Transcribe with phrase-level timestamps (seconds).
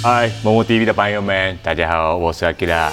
[0.00, 2.88] 嗨，某某 TV 的朋友们，大家好，我是 Akira。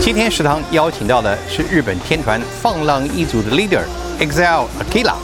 [0.00, 3.82] 今天食堂邀请到的是日本天团放浪一族的 leader
[4.18, 5.14] EXILE Akira，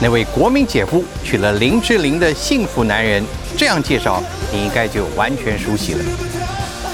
[0.00, 3.24] 那位国民姐夫娶了林志玲的幸福男人。
[3.56, 4.20] 这样介绍，
[4.52, 6.00] 你应该就完全熟悉了。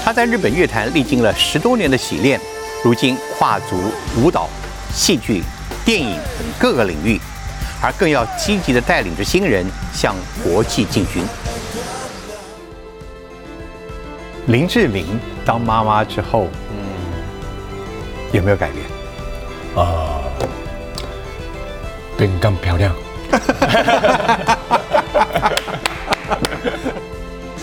[0.05, 2.39] 他在日本乐坛历经了十多年的洗练，
[2.83, 3.75] 如今跨足
[4.21, 4.47] 舞蹈、
[4.93, 5.41] 戏剧、
[5.83, 7.19] 电影等各个领域，
[7.81, 11.23] 而更要积极地带领着新人向国际进军。
[14.47, 16.75] 林志玲当妈妈之后，嗯，
[18.31, 18.85] 有没有改变？
[19.75, 20.21] 啊，
[22.17, 22.93] 变更漂亮。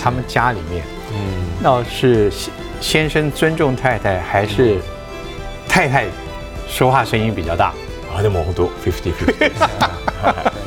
[0.01, 1.19] 他们家里面，嗯，
[1.61, 2.51] 那是先
[2.81, 4.79] 先生尊重太太，还是
[5.69, 6.07] 太太
[6.67, 7.75] 说话声音比较大？
[8.18, 9.50] 啊，那么多 fifty fifty，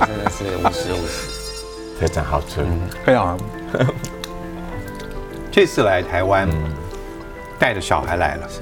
[0.00, 1.10] 真的是五十五十，
[2.00, 2.64] 非常好吃，
[3.04, 3.38] 非常。
[5.50, 6.48] 这次来台湾，
[7.58, 8.60] 带着小孩来了，是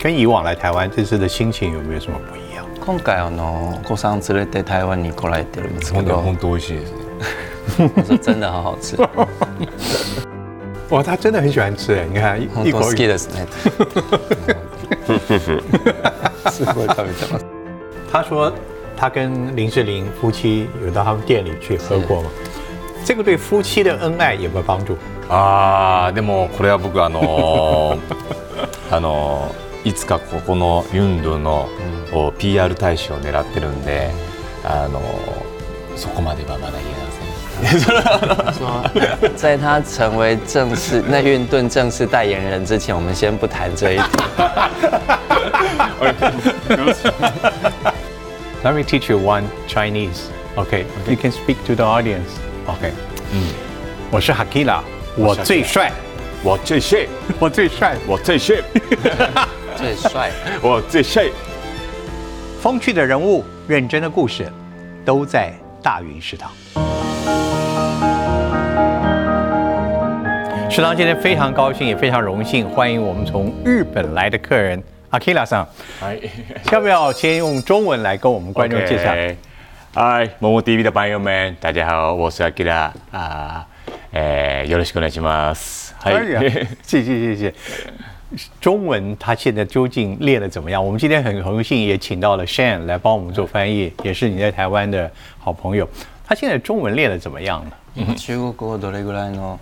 [0.00, 2.64] 跟以往来台湾这次的心情有没有什么不一样？
[2.84, 6.92] 今回あの子さん連れて台湾に来られてるんですけど、本当美味しいです。
[7.78, 8.96] 我说真的好好吃。
[10.90, 12.06] 哇，他真的很喜欢吃哎！
[12.08, 13.44] 你看一一口好きですね。
[16.48, 17.46] すごい食べてます。
[18.11, 18.51] 他说
[18.97, 22.29] 他跟林志玲夫妻有到他们店里去喝过吗？
[23.03, 24.95] 这个对夫妻的恩爱有没有帮助？
[25.29, 27.97] ああ、でもこれは僕あの
[28.91, 31.69] あのいつかここのユンドの
[32.37, 34.11] PR 大使を狙ってるんで、
[34.63, 35.01] あの
[35.95, 37.10] そこまではまだ言えない。
[38.57, 38.83] 说，
[39.35, 44.07] 在他成为正式那运顿正式代言人之前，我们先不谈这一点。
[48.63, 50.29] Let me teach you one Chinese.
[50.55, 52.29] Okay, you can speak to the audience.
[52.67, 52.91] Okay.
[53.31, 53.47] 嗯，
[54.11, 54.81] 我是 Hakila，
[55.15, 55.91] 我最帅，
[56.43, 57.07] 我最帅，
[57.39, 58.57] 我最帅， 我最帅，
[59.75, 61.29] 最帅，我最帅。
[62.61, 64.47] 风趣的人物，认真的故事，
[65.03, 66.51] 都在大云食堂。
[70.70, 75.66] 食堂今天非常高兴，也非常荣幸，欢迎我们从日本来的客人阿 k i l a 上。
[76.02, 76.18] 哎，
[76.72, 79.14] 要不要先用中文来跟我们观众介绍？
[79.94, 83.66] 嗨，某某 TV 的朋友们，大家好，我是阿 k i l a 啊，
[84.12, 85.92] 诶，よろしくお願いします。
[86.02, 86.42] 可以啊，
[86.82, 87.54] 谢谢谢谢。
[88.60, 90.84] 中文他现在究竟练的怎么样？
[90.84, 95.88] 我们今天很荣幸也请到了 Shane 来帮我们做翻译，也是你在台湾的好朋友。
[96.26, 98.14] 他现在中文练的怎么样呢？
[98.16, 99.58] 中国語どれぐらいの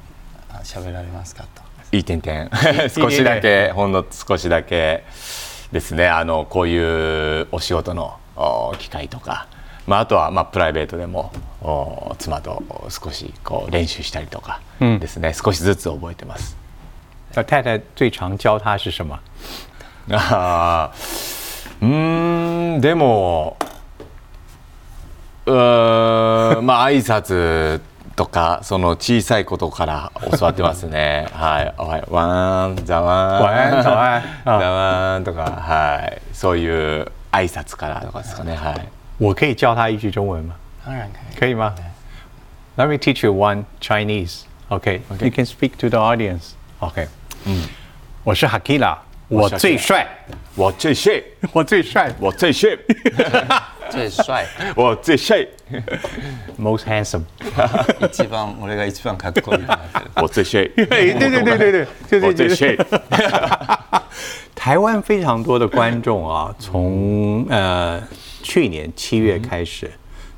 [0.64, 1.62] 喋られますかと。
[1.92, 2.50] いい点々
[2.90, 5.04] 少しだけほんの少しだけ
[5.72, 8.18] ですねあのこういうお仕事の
[8.78, 9.48] 機会とか、
[9.88, 11.32] まあ、あとはまあプライベートでも
[12.20, 16.56] 妻と少しこう練習したりとかですね、うん、少しずつ覚えてます。
[17.32, 19.20] 太太最常教他是什么？
[20.12, 20.92] あ
[21.82, 23.58] うんでも
[25.46, 27.82] うんまあ挨拶
[28.20, 31.26] とかその小さいことから教わってますね。
[31.32, 38.58] はい、おはよう、ワン、ザワン、ワン、ザワン、 ザワンとか、はい、そういう挨拶からとかですかね。
[38.58, 38.88] はい。
[39.20, 40.56] 我可以教他一句中文吗？
[40.84, 41.40] 当然可以。
[41.40, 41.74] 可以吗
[42.76, 44.46] ？Let me teach you one Chinese.
[44.70, 46.56] Okay, you can speak to the audience.
[46.82, 47.08] Okay.
[47.46, 47.70] 嗯，
[48.26, 48.98] 我是 Hakila，
[49.29, 50.07] 我 最帅，
[50.55, 51.23] 我最帅，
[51.53, 52.77] 我最帅，我最帅。
[53.91, 55.47] 最帅，我最帅，
[56.59, 57.23] most handsome，
[58.11, 59.79] 一番俺が一番かっこいい。
[60.17, 62.77] 我最帅，对对对对对对，我最帅。
[64.55, 68.03] 台湾非常多的观众啊，从呃
[68.43, 69.91] 去年七月开始，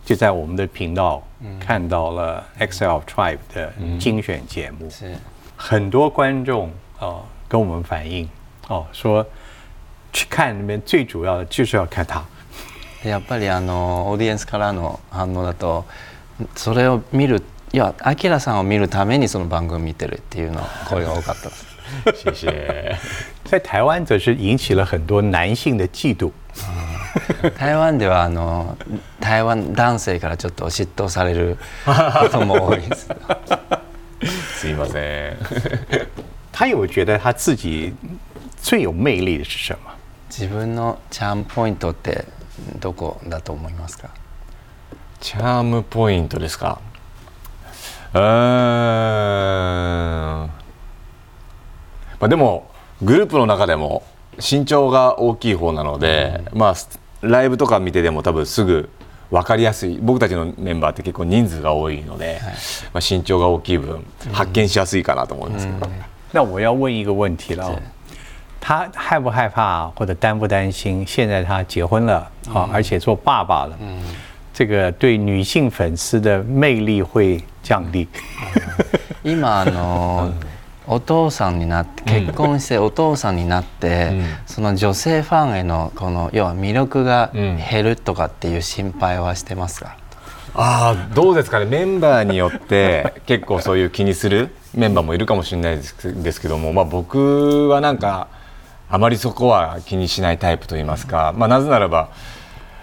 [0.05, 1.23] 就在我们的频道
[1.61, 5.15] 看到了 XL Tribe 的精选节目，是
[5.57, 8.29] 很多观众哦跟我们反映
[8.72, 9.26] 哦说，
[10.14, 12.24] 去看里面最主要的就是要看他。
[13.04, 15.86] やっぱりあのオーディエンスからの反応だと
[16.56, 17.42] それを見る
[17.74, 21.72] いやアキラさんを見るためにその番組見てるっていうの声が多かったです。
[22.24, 22.96] 谢谢。
[23.44, 26.32] 在台湾则是引起了很多男性的嫉妒。
[27.58, 28.78] 台湾ではあの
[29.20, 33.10] 台湾男性からちょっと嫉妬されることも多いです。
[34.56, 35.38] すいません。
[36.54, 37.94] 他有觉得他自己
[38.62, 39.92] 最有魅力的是什么？
[40.30, 42.26] 自分のチャームポイントって
[42.80, 44.10] どこだと思いますか？
[45.20, 46.80] チャームポイントですか？
[48.14, 50.50] うんま
[52.20, 52.70] あでも
[53.02, 54.04] グループの中でも
[54.38, 56.76] 身長が大きい方なので、うん、まあ
[57.22, 58.90] ライブとか見てでも多分すぐ
[59.32, 62.40] 分かりやすい僕たちのメンバーって結構人数が多いので、
[62.94, 65.90] まあ、身長が大きい分発見しやすいかなと思いますけど、
[66.34, 67.68] 那我要问一个问题了。
[67.68, 67.80] 哦，
[68.62, 71.04] 他害不害怕或者担不担心？
[71.06, 73.76] 现在他结婚了啊，而且做爸爸了，
[74.54, 78.08] 这个对女性粉丝的魅力会降低。
[79.24, 80.32] 今あの
[80.88, 84.12] お父さんになって結婚してお父さんになって、
[84.46, 89.96] その女性ファンへのこの要は魅力が減るとかっていう心配はしてますか、
[90.54, 91.66] ああどうですかね。
[91.66, 98.28] メンバーによって結構そういう気にするメンバーもいるかもしれないですですけども、まあ、僕はなんか
[98.94, 102.12] あまりそこは気にしないタイプといいますか、まあ、なぜならば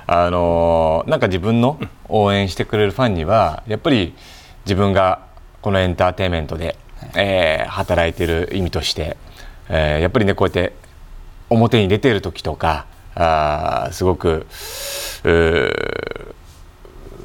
[0.06, 1.78] あのなんか自分の
[2.08, 4.14] 応援してくれるファンにはやっぱり
[4.64, 5.26] 自分が
[5.60, 6.78] このエンターテインメントで、
[7.14, 9.18] えー働いてる意味として、
[9.68, 10.72] えーやっぱりねこうやって
[11.50, 14.46] 表に出てる時とかあーすごく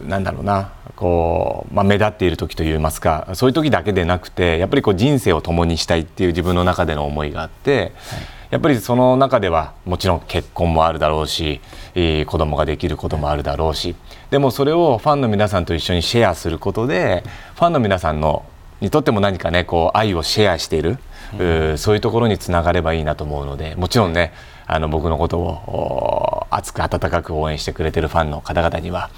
[0.05, 7.93] なんだろうなこう、まあ、目立っている時といいますかそういう時だけでなくてやっぱりこう人生を共にしたいっていう自分の中での思いがあって、
[8.53, 11.59] やっぱりその中ではもちろん結婚もあるだろうし
[11.95, 13.95] えー子供ができることもあるだろうし。
[14.29, 17.23] でもそれをファンの皆さんと一緒にシェアすることで
[17.55, 18.45] ファンの皆さんの
[18.79, 20.99] にとっても何かねこう愛をシェアしている、
[21.39, 24.33] うそういうところにつながればいいなと思うのでもちろんね
[24.67, 29.09] あの僕のことを熱く温かく応援してくれてるファンの方々には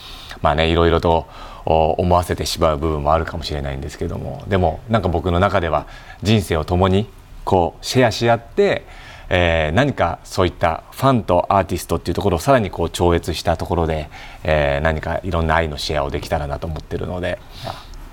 [0.42, 1.28] まあねいろいろと
[1.66, 4.46] 思わせてしまう部分もあるかもしれないんですけども。
[4.48, 5.88] でもなんか僕の中では
[6.24, 7.10] 人生を共に
[7.44, 8.86] こうシェアし合って、
[9.30, 14.10] えー何かそういったファンとアーティストっていうところをさらにこう超越したところで、
[14.44, 17.40] えー何かいろんな愛のシェアをできたらなと思ってるので。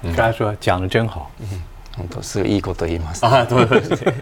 [0.03, 1.31] 跟他说讲的真好。
[1.97, 4.15] 本当すごいいいこと言います、あ そうですね。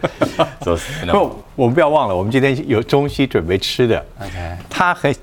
[0.61, 1.11] そうですね。
[1.13, 4.05] 不，我们不要忘了，我们今天有中西准备吃的。
[4.19, 5.15] OK 他很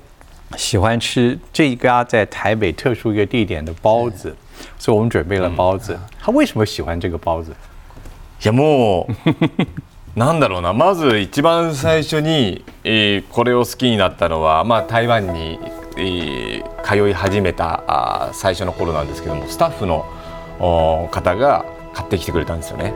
[0.57, 4.35] 喜欢吃这一家在台北特殊一个地点的包子，
[4.79, 5.97] 所以我们准备了包子。
[6.19, 7.53] 他为什么喜欢这个包子？
[8.41, 9.65] いやもう
[10.19, 10.73] なんだろうな。
[10.73, 15.57] まず一番最初に、えーこれを好きになったのは、まあ、台湾に、
[15.95, 20.05] えー通い始めたあー最初の頃なんですけどもスタッフの
[20.59, 21.63] お方が
[21.93, 22.93] 買ってきてくれたんですよね。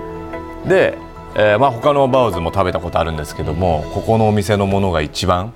[0.68, 0.98] で、
[1.36, 5.54] えーまあ、他のバウズも食べたことあるんですけどもここのお店のものが一番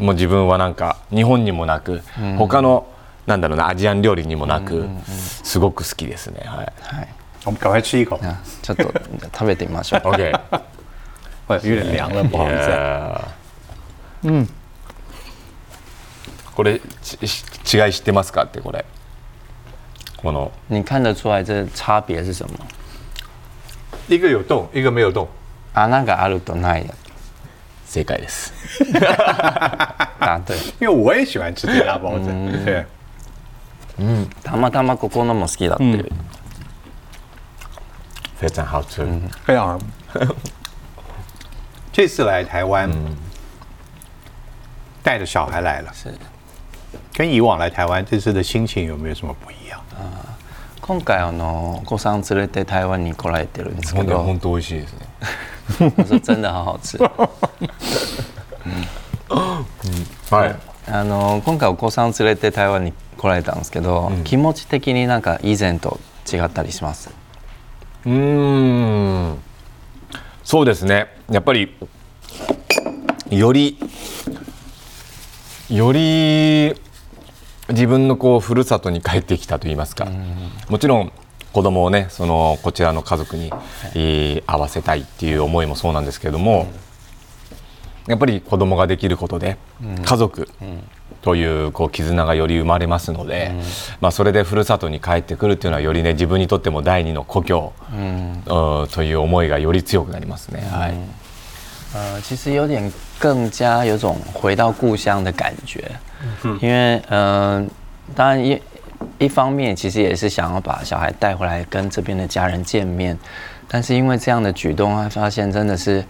[0.00, 2.00] もう自分はなんか日本にもなく
[2.36, 2.88] 他の
[3.26, 6.40] なんだろうなアジアン料理にもなくすごく好きですね。
[6.46, 6.72] はい。
[6.82, 7.08] はい。
[7.44, 8.18] 我们赶快吃一口。
[8.24, 8.82] あちょっと
[9.32, 10.00] 食べてみましょう。
[10.00, 10.40] OK
[11.49, 13.21] 哎有点凉了，不好意思。
[14.23, 14.49] うん。
[16.55, 17.43] これちし
[17.77, 18.85] 違い知ってますかってこれ。
[20.17, 22.57] この你看得出来这差别是什么
[24.07, 25.27] 一个有洞，一个没有洞。
[25.73, 26.89] 穴があるとない
[27.85, 28.53] 正解です。
[30.19, 32.29] あ对因为我也喜欢吃这家包子，
[32.65, 32.85] 对，
[34.41, 36.09] たまたまここのも好きだっていう、
[38.39, 39.05] 非常好吃。
[39.45, 39.79] 非常好。
[41.92, 42.90] 这次来台湾，
[45.02, 46.14] 带着小孩来了，是。
[47.12, 49.80] 跟以往来台湾这次的心情有没有什么不一样？
[50.80, 54.22] 今回あのお子さん連れて台湾に来られてるんですけど。
[54.22, 55.06] 本当美味しいですね。
[55.96, 56.98] 我说真的好好吃。
[60.30, 60.56] はい。
[60.90, 66.00] あの今回お子さん連れて台湾に来られたんですけど、気持ち的になんか以前と
[66.32, 67.10] 違ったりします？
[68.06, 68.12] うー
[69.32, 69.38] ん。
[70.50, 71.06] そうですね。
[71.30, 71.76] やっぱり
[73.30, 73.78] より
[75.70, 76.74] より
[77.68, 80.08] 自分のこうふるさとに帰ってきたと言いますか。
[80.68, 81.12] もちろん
[81.52, 83.52] 子供をねそのこちらの家族に、
[83.94, 86.66] えー合わせたいっていう思いもそうなんですけれども、
[88.08, 89.56] やっぱり子供ができることで
[90.04, 90.48] 家族
[91.21, 93.51] というこう絆がより生まれますので、
[93.99, 100.61] まあ、それでふるさとに帰ってくるっていうのはよりね自分にとっても第二の故郷、うんという思いがより強くなりますね。
[100.71, 100.93] はい
[101.95, 105.89] 呃，其实有点更加有种回到故乡的感觉，
[106.59, 107.65] 因为嗯、呃
[108.13, 108.61] 当然一
[109.17, 113.17] 一方面其实也是想要把小孩带回来跟这边的家人见面，
[113.69, 116.03] 但是因为这样的举动，他发现真的是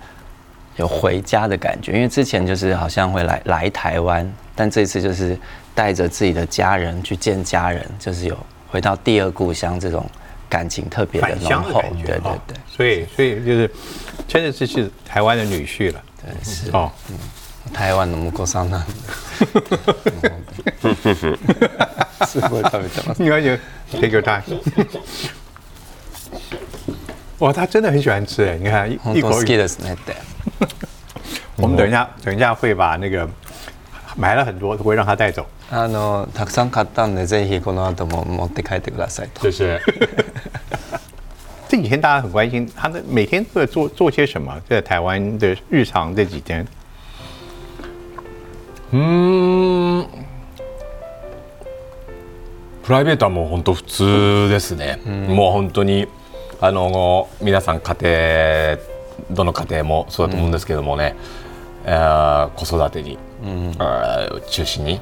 [0.77, 4.27] 有回家的感觉，因为之前就是好像会来来台湾，
[4.59, 5.37] 但这次就是
[5.73, 8.37] 带着自己的家人去见家人，就是有
[8.67, 10.05] 回到第二故乡这种
[10.49, 12.57] 感情特别的返浓厚乡的感，觉，对对哦对。
[12.67, 13.71] 所以所以就是
[14.27, 16.91] 真的是是台湾的女婿了，对是哦，
[17.73, 18.91] 台湾の婿さんなんで。
[22.25, 23.21] すごい食べてます。
[23.21, 23.57] 你看就
[23.91, 24.41] take your time。
[27.39, 28.57] 哇，他真的很喜欢吃哎！
[28.57, 29.51] 你看一本当好一口一口。
[29.51, 30.15] きですねって。
[31.57, 33.27] 我们等一下，等一下会把那个
[34.16, 35.44] 买了很多，会让他带走。
[35.70, 39.42] あのたくさん買ったんでぜひこの後も持って帰ってくださいと。
[39.42, 39.80] 谢谢。
[41.68, 46.66] 这几天大家很关心他的每天都在做做些什么，在台湾的日常这几天。
[48.92, 48.98] うー
[50.00, 50.06] ん
[52.82, 54.98] プライベートはもう本当普通ですね、
[55.28, 56.08] もう本当に
[56.60, 58.78] あの皆さん家庭
[59.30, 63.18] どの家庭もそうだと思うんですけどもね、えー子育てに、
[63.78, 65.00] あー中心に、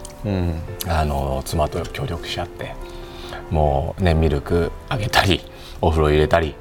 [0.87, 2.75] あの妻と協力し合って
[3.51, 5.41] もうねミルクあげたり
[5.81, 6.55] お風呂入れたり、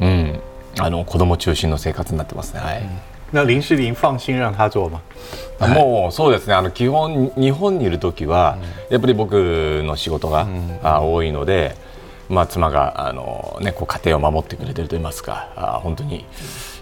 [0.00, 0.40] うん、
[0.78, 2.60] あの子供中心の生活になってますね。
[2.60, 2.82] はい。
[3.32, 5.00] 那林世林放心让他做吗？
[5.74, 6.54] もうそうですね。
[6.54, 8.56] あの基本日本にいる時は、
[8.88, 10.46] やっぱり僕の仕事が、
[10.82, 11.74] あ多いので、
[12.28, 16.24] まあ、妻があの、ね、こう家庭を守ってくれてると言いますかあ本当に、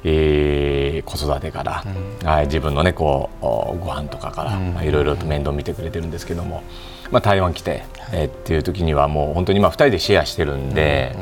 [0.05, 1.85] えー子育てから、
[2.25, 6.63] はい、自分の、ね、こうおご飯とかから、まあいろいろと面倒見てくれてるんですけども、
[7.11, 11.15] まあ、台湾来て、えーっていう時にはもう本当にまあ2人でシェアしてるんで、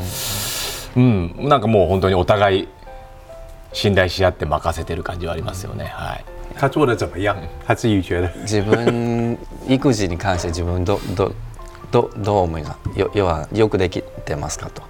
[0.97, 2.69] うんなんかもう本当にお互い
[3.73, 5.87] 信頼し合って任せてる感じはありますよね。
[5.87, 6.25] はい
[6.55, 7.35] 他做的怎么样？
[7.67, 8.29] 他自己觉得。
[8.43, 11.33] 自分育児に関して自分どど
[11.93, 14.83] どどう思いますよ要はよくできてますかと。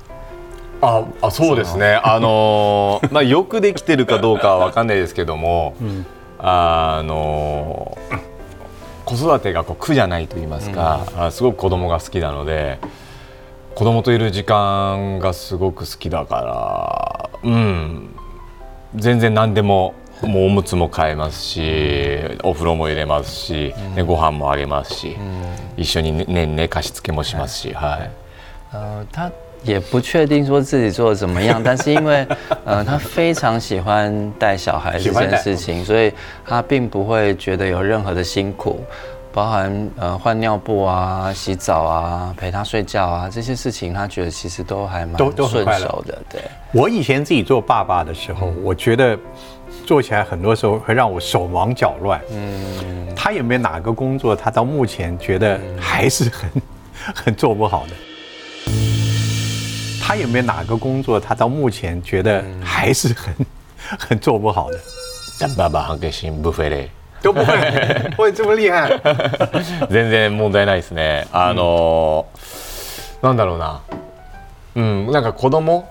[0.81, 5.77] ああそうですね、あのーまあ、よくできてるかどうかは分かんないですけども、
[6.39, 8.33] あのー
[9.05, 12.79] 子育てがこう苦じゃないと言いますか、あすごく子供が好きなので
[13.75, 18.15] 子供といる時間がすごく好きだから、うん、
[18.95, 25.17] 全然何でももうおむつも買えますしお風呂も入れますし、ね、ご飯もあげますし、
[25.77, 28.11] 一緒に、ねね、寝かしつけもしますし、はい。
[28.75, 29.31] 呃，他
[29.65, 32.27] 也不确定说自己做的怎么样，但是因为
[32.65, 36.13] 呃， 他非常喜欢带小孩这件事情，所以
[36.47, 38.83] 他并不会觉得有任何的辛苦，
[39.31, 46.41] 包含呃换尿布啊、洗澡啊、陪他睡觉啊这些事情，他觉得其实都还蛮都都很顺手的，对。
[46.73, 49.19] 我以前自己做爸爸的时候，我觉得
[49.87, 52.21] 做起来很多时候会让我手忙脚乱。
[52.31, 56.51] 嗯，他有没有哪个工作他到目前觉得还是很
[57.15, 57.95] 很做不好的？
[60.03, 63.35] 他有没有哪个工作他到目前觉得还是很
[63.99, 64.79] 很做不好的？
[65.39, 66.89] 但爸爸很开心，不会嘞。
[67.23, 67.55] 都不会，
[68.19, 68.89] 会这么厉害？
[69.89, 71.25] 全然問題ないですね。
[71.33, 72.27] あの、
[73.23, 73.81] なんだろうな、
[74.75, 75.85] うん、なんか子供。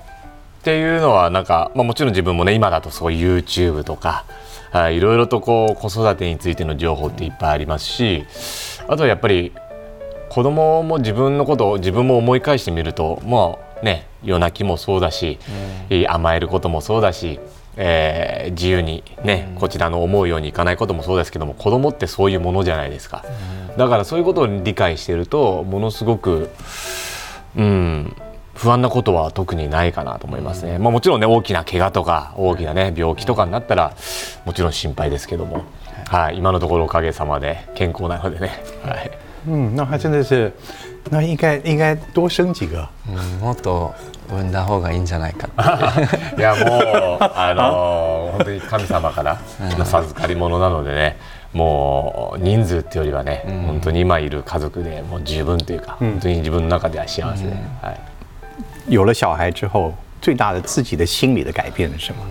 [0.62, 4.26] っていうのはなんか、まあ、もちろん自分もね今だとそう YouTube とか
[4.72, 8.26] あいろいろとこう子育てについての情報っていっぱいありますし
[8.88, 9.54] あとはやっぱり
[10.30, 15.40] 子供も自分のことを自分も思い返してみるともうね夜泣きもそうだし、
[15.90, 17.40] えー甘えることもそうだし、
[17.76, 23.26] えー自由にね、こちらの思うようにいかないこともそうですけども子供ってそういうものじゃないですか、
[23.78, 26.50] だからそういうことを理解してるとものすごく
[27.58, 28.16] うん
[28.62, 33.96] 不安なことは特にないかなと思いますね、まあ、もちろんね大きな怪我とか大きなね病気とかになったら
[34.46, 35.64] もちろん心配ですけども、
[36.08, 39.12] はい、今のところおかげさまで健康なのでね、はい、
[39.48, 40.54] 嗯，那他真的是，
[41.10, 42.88] 那应该应该多生几个。
[43.10, 43.96] うんもっと
[44.30, 46.38] 産んだ方がいいんじゃないかって。
[46.40, 49.42] いやもうあのー本当に神様から
[49.78, 51.18] の授かり物なのでね
[51.52, 57.52] もう人数っていうよりはね、本当に今いる家族でもう十分というか、本当に自分の中では幸せで、
[57.82, 58.00] はい、
[58.88, 62.24] 有了小孩之后，最大的自己的心理的改变是什么？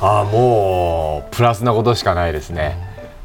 [0.00, 2.76] ああもうプラスなことしかないですね。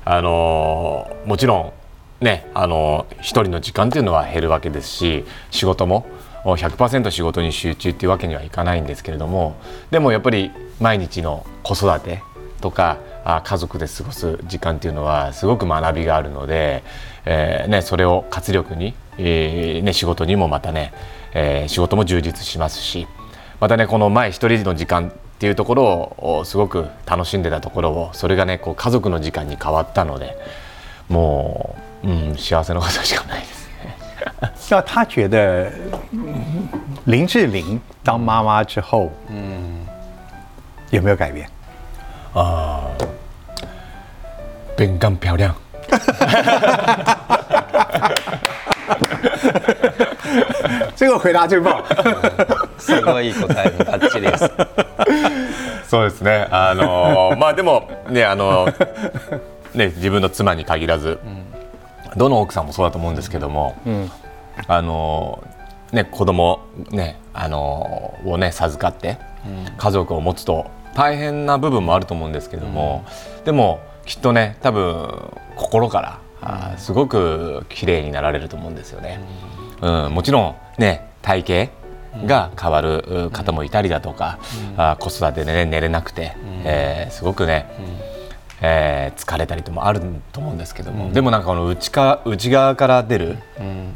[0.04, 1.74] あのもちろ
[2.22, 6.06] んねあの一人の時間っていうのは減るわけですし仕事も
[6.44, 9.56] 100%仕事に集中っていうわけにはいかないんですけれども
[9.90, 12.22] でもやっぱり毎日の子育て
[12.62, 16.84] とかあ家族で過ごす時間っていうのはすごく学びがあるので、
[17.25, 20.94] えーね、それを活力に、えーね、仕事にもまたね、
[21.34, 23.08] えー仕事も充実しますし
[23.60, 30.38] またねこの前一人の時間っていうところをすごく楽しんでたところをそれがねこう家族の時間に変わったので
[31.10, 33.98] もう、うん、幸せなことしかないですね。
[34.70, 35.72] 那他觉得
[37.05, 39.86] 林志玲当妈妈之后，嗯，
[40.89, 41.48] 有没有改变？
[44.75, 45.56] 变更漂亮。
[50.96, 51.84] 这个回答最棒。
[52.77, 54.51] すごい答えバッチリです。
[55.88, 56.48] そうですね。
[56.51, 58.68] あのーまあでもねあの
[59.74, 61.20] ね自分の妻に限らず、
[62.18, 63.75] どの奥さんもそうだと思うんですけども、
[64.68, 66.60] あのーね子供
[66.92, 69.18] ねあのーをね授かって、
[69.77, 73.06] 家族を持つと大変な部分もあると思うんですけども、
[73.44, 79.20] でもきっとね多分心からあーすごく綺麗になられると思うんですよね。
[79.82, 81.70] うん、もちろんね体
[82.18, 84.40] 型が変わるう方もいたりだとか、
[84.78, 86.34] あー子育てで、ね、寝れなくて、
[86.64, 87.68] えーすごくね、
[88.62, 93.38] えー疲れたりともあると思うんですけども、でもなんかこの内か内側から出る、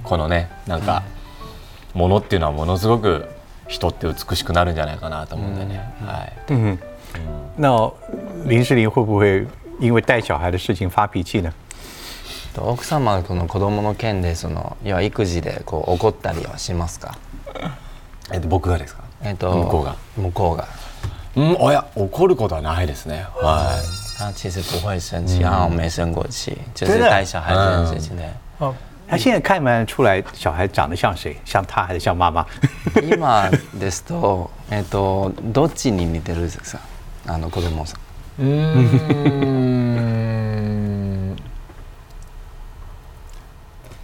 [0.03, 1.03] このねなんか、
[1.93, 3.27] ものっていうのはものすごく
[3.67, 5.77] 人って美しくなるんじゃないかなと思うんでね。
[6.05, 6.88] はい
[7.56, 7.92] 那
[8.46, 9.46] 林志玲会不会
[9.78, 11.52] 因为带小孩的事情发脾气呢？
[12.56, 17.18] 奥様はこの子供の件でその要は育児でこう怒ったりはしますか
[18.32, 20.68] えっと僕がですかえっと向こうが向こうが
[21.36, 23.26] うん、いや怒ることはないですね。
[23.34, 24.04] はい。
[24.16, 28.22] 他其实不会生气，然后没生过气，就是真的带小孩这件事情的。
[28.60, 28.72] 哦，
[29.08, 32.46] 他现在看不出来小孩长得像谁，像他还是像妈妈？
[32.94, 33.18] 今
[33.80, 36.78] ですと、えっとどっちに似てるんですか？
[37.29, 37.95] あの子供さ
[38.39, 38.41] ん。
[38.41, 38.75] うー
[41.25, 41.35] ん。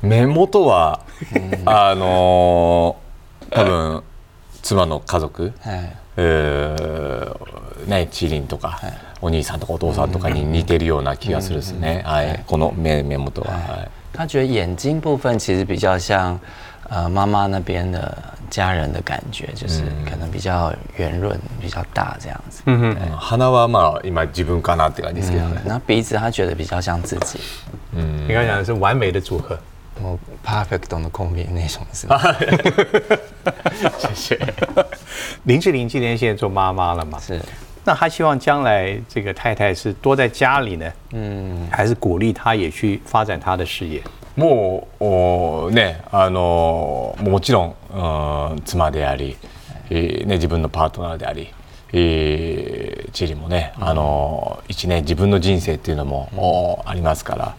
[0.03, 1.01] 目元は、
[1.65, 3.05] あのー
[3.51, 4.03] 多分
[4.61, 5.95] 妻の家族、はい。
[6.17, 8.79] えーね、チリンとか、
[9.21, 12.03] お兄さんとかお父さんとかに似てるような気がするですね。
[12.05, 13.53] はい、この目目元は。
[13.53, 16.39] はい他觉得眼睛部分其实比较像
[16.88, 18.16] 呃妈妈那边的
[18.50, 22.62] 家人的感觉，就是可能比较圆润、比较大这样子。
[22.66, 25.60] 嗯うん鼻はまあ今自分かなって感じですけどね。
[25.64, 27.38] 那鼻子他觉得比较像自己，
[27.92, 29.58] 你刚才讲的是完美的组合。
[30.00, 32.16] もうパーフェクトのコンビネーションですね。
[33.98, 34.54] 谢谢。
[35.44, 37.20] 林志玲今年现在做妈妈了嘛？
[37.20, 37.38] 是，
[37.85, 44.01] 那她希望将来这个太太是多在家里呢，嗯，还是鼓励她也去发展她的事业？
[44.35, 49.37] もうおねあのもちろん、うん、妻であり、
[49.89, 51.53] えーね、自分のパートナーであり、
[51.93, 57.55] えーチリもね、あの一年自分の人生っていうのも、おありますから、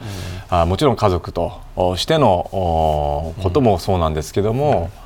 [0.50, 4.90] あもちろん家族とおしてのおこともそうなんですけども、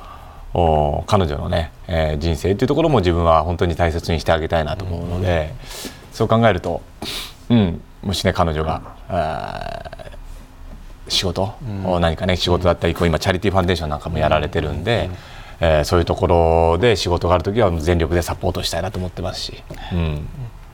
[0.53, 5.53] 彼女のね、えー人生っていうところも自分は本当に大切にしてあげたいなと思うので、
[6.11, 6.81] そう考えると、
[7.49, 8.81] うん、もしね彼女が
[11.07, 11.53] 仕事、
[11.99, 15.09] 何かね仕事だったりこう今チャリティーファンデーションなんかもやられてるんで、
[15.61, 19.53] えーそういうところで仕事がある時は全力でサポートしたいなと思ってますし、
[19.93, 20.27] うん、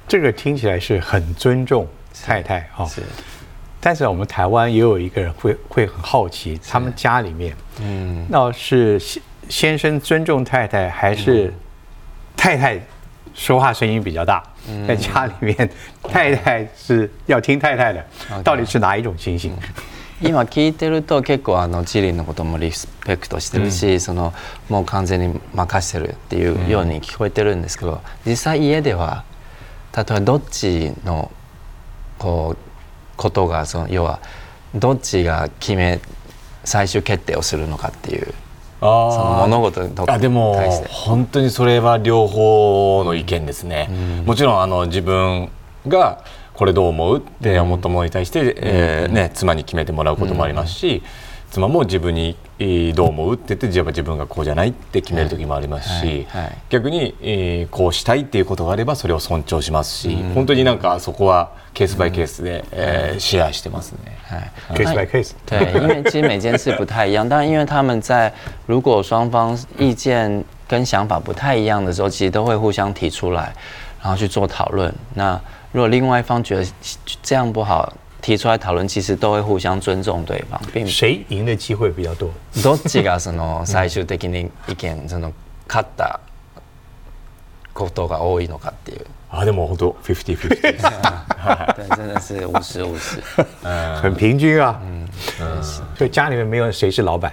[0.08, 2.88] 这个听起来是很尊重太太哦。
[2.88, 3.04] 是，
[3.82, 9.00] 但是我们台湾也有一个人会会很好奇，他们家里面，嗯，那是
[9.50, 11.54] 先先生尊重太太，还是
[12.36, 12.80] 太太
[13.34, 14.44] 说话声音比较大？
[14.88, 15.70] 在家里面，
[16.04, 18.06] 太太是要听太太的，
[18.44, 19.54] 到底是哪一种情形？
[20.20, 24.34] 今聞いてると結構あのチリンのこともリスペクトしてるし、その
[24.68, 29.24] もう完全に任してるっていうように聞こえてるんですけど、実際家では
[29.96, 31.32] 例えばどっちの
[32.18, 32.58] こう
[33.16, 34.20] ことがその要は
[34.74, 36.02] どっちが決め
[36.64, 38.34] 最終決定をするのかっていう
[38.80, 40.56] その物事にとあでも
[40.90, 43.90] 本当にそれは両方の意見ですね、
[44.26, 44.62] もちろん。
[44.62, 45.50] あの自分
[45.88, 51.04] がこれどう思うって思ったものに対して、えーね、妻に決めてもらうこともありますし、
[51.50, 56.58] 妻も自分にえーどう思うって言ってじゃあ自分がこうじゃないって決める時もありますし、はいはい。
[56.70, 64.18] 逆に、えーこうしたいっていうことがあればそれを尊重しますし、本当になんかそこはケースバイケースで、えーシェアしてますね。
[64.24, 64.78] はい。
[64.78, 65.36] case by case。
[65.46, 68.34] 对，因为其实每件事不太一样， 但因为他们在
[68.66, 73.54] 如果双方意见跟想法不太一样的时候，其实都会互相提出来，
[74.02, 74.94] 然后去做讨论。
[75.14, 75.40] 那
[75.72, 76.66] 如果另外一方觉得
[77.22, 82.30] 这样不好，提出来讨论，其实都会互相尊重对方，并谁赢的机会比较多？
[82.64, 85.34] どっちがその最終的に意見その
[85.68, 86.20] 勝った
[87.74, 89.06] ことが多いのかっていう。
[89.30, 90.86] あでも本当50-50です。
[91.76, 93.22] 对，真的是五十五十。
[94.02, 94.82] 很平均啊。
[95.96, 97.32] 所以家里面没有谁是老板。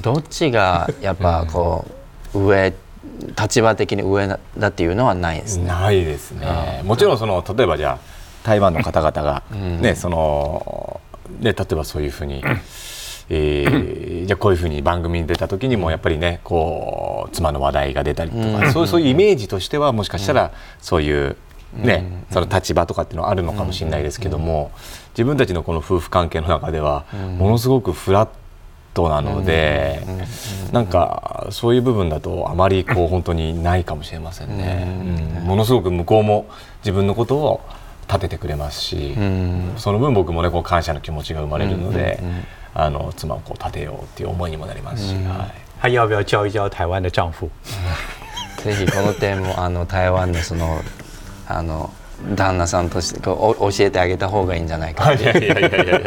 [0.00, 1.84] どっちがやっぱこ
[2.32, 2.72] う上
[3.36, 5.66] 立場的に上だっていうのはないですね。
[5.66, 6.82] ないですね。
[6.84, 8.09] もちろんその例えばじゃあ
[8.44, 9.42] 台湾の方々が
[9.80, 11.00] ね、その
[11.40, 12.42] ね例えばそういうふうに。
[13.32, 20.50] えー じゃあこういうふうに番組に出た時にもやっぱりねこう妻の話題が出たりとか、そうそういうイメージとしてはもしかしたら
[20.80, 21.36] そういう
[21.74, 24.72] ね、その立場とかっていうのはあるのかもしれないですけども、
[25.12, 27.04] 自分たちのこの夫婦関係の中では
[27.38, 28.28] ものすごくフラッ
[28.94, 30.02] トなので、
[30.72, 34.86] なんかそういう部分だとあまりこう 本当にないかもしれませんね。
[35.40, 35.46] うん。
[35.46, 36.46] ものすごく向こうも
[36.82, 37.60] 自分のことを
[38.10, 39.14] 立ててくれますし、
[39.76, 42.20] その分僕もねこう感謝の気持ちが生まれるので、
[42.74, 45.70] あの妻をこう立てようっていう思いにもなりますし、はい。
[45.80, 47.48] 她要不要教一教台湾的丈夫？
[48.62, 50.82] ぜひこの点もあの台湾のその
[51.48, 51.90] あの
[52.34, 55.98] 旦那さんとしてこうお教えてあげた方がいいんじゃないかいやいやいやいや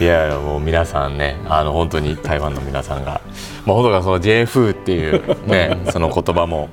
[0.00, 0.38] いや。
[0.38, 3.20] もう皆さんねあの本当に台湾の皆さんが、
[3.66, 6.68] まあ、本当がその JF っていうねその言葉も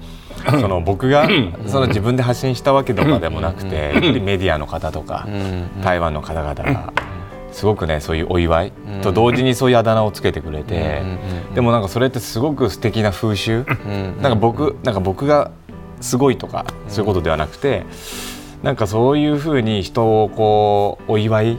[0.49, 1.27] その僕が
[1.67, 5.27] その自分で発信したわけとかでもなくてやっぱりメディアの方とか
[5.83, 6.93] 台湾の方々が
[7.51, 11.01] すごくねそういうお祝いと同時にそういうあだ名をつけてくれて
[11.53, 13.65] でもなんかそれってすごく素敵な風習。
[14.21, 15.51] なんか僕なんか僕が
[15.99, 17.85] すごいとかそういうことではなくて
[18.63, 21.57] なんかそういうふうに人をこうお祝い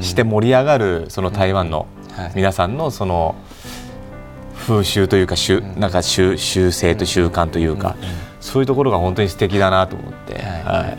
[0.00, 1.86] して盛り上がるその台湾の
[2.34, 3.34] 皆さんのその
[4.67, 7.95] 風習というか習なんか習習性と習慣というか
[8.39, 10.35] そういうところが本当に素敵だなと思って。
[10.65, 10.97] はい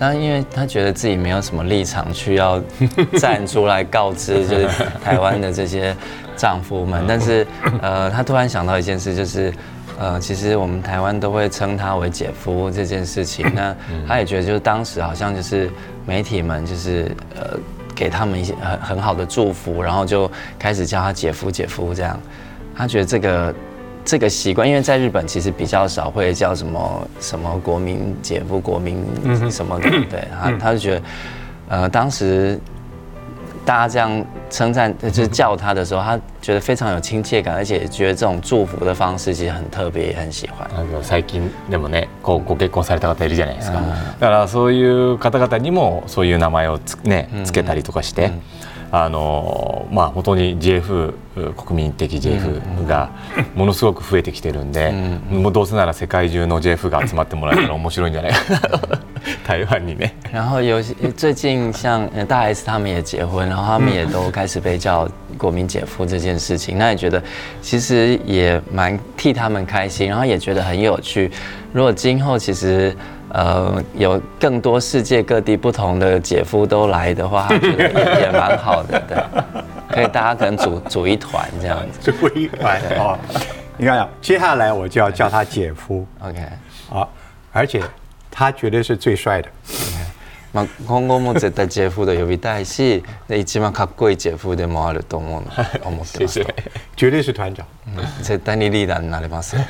[0.00, 2.62] 那因为他觉得自己没有什么立场去要
[3.18, 4.68] 站出来告知，就是
[5.02, 5.92] 台湾的这些
[6.36, 7.44] 丈夫们，但是
[7.82, 9.52] 呃，他突然想到一件事，就是
[9.98, 13.74] 呃，其实我们台湾都会称他为姐夫这件事情， 那
[14.06, 15.68] 他也觉得就是当时好像就是
[16.06, 17.58] 媒体们就是呃
[17.92, 20.30] 给他们一些很很好的祝福，然后就
[20.60, 22.16] 开始叫他姐夫姐夫这样，
[22.76, 23.54] 他觉得这个。
[24.04, 29.04] 这个习惯，因为在日本其实比较少会叫什么什么国民姐夫、国民
[29.50, 31.02] 什么 的，对他他就觉得，
[31.68, 32.58] 呃，当时
[33.66, 40.66] 大家这样称赞，就是叫他的时候，他觉得非常有亲切感，而且觉得这种祝福的方式其实很特别，也很喜欢。
[40.74, 43.78] あの最近でもね、こうご結婚された方いるじゃないですか。
[44.20, 48.30] だからそういう方々にもそういう名前をつねつけたりとかして。
[48.95, 51.13] あのまあ本当に JF
[51.57, 53.09] 国民的 JF が
[53.55, 54.91] ものすごく増えてきてるんで、
[55.31, 58.99] もうどうせなら世界中の JF が集まってもらえたら面白いんじゃないかな
[59.47, 60.13] 台湾にね。
[60.31, 60.79] 然后有
[61.17, 67.19] 最近像大 S 他们也结婚，然后他们也都开始被叫国民姐夫这件事情，那也觉得
[67.63, 71.31] 其实也蛮替他们开心，然后也觉得很有趣。
[71.71, 72.95] 如果今后其实。
[73.33, 79.17] 呃，有更多世界各地不同的姐夫都来的话，也也蛮好的，对，
[79.89, 82.11] 可以大家可能组组一团这样子。
[82.11, 83.17] 组一团哦，
[83.75, 86.05] 你看，接下来我就要叫他姐夫。
[86.19, 86.37] OK，
[86.89, 87.11] 好，
[87.51, 87.81] 而且
[88.29, 89.49] 他绝对是最帅的。
[90.53, 95.43] まあ今後も絶対ジェフで呼びたいし、で一番かっこいいジェフでもあると思う
[95.83, 96.39] 思ってます。
[96.95, 97.65] 绝对是团长。
[98.21, 99.63] 絶対にリーダーになれますよ。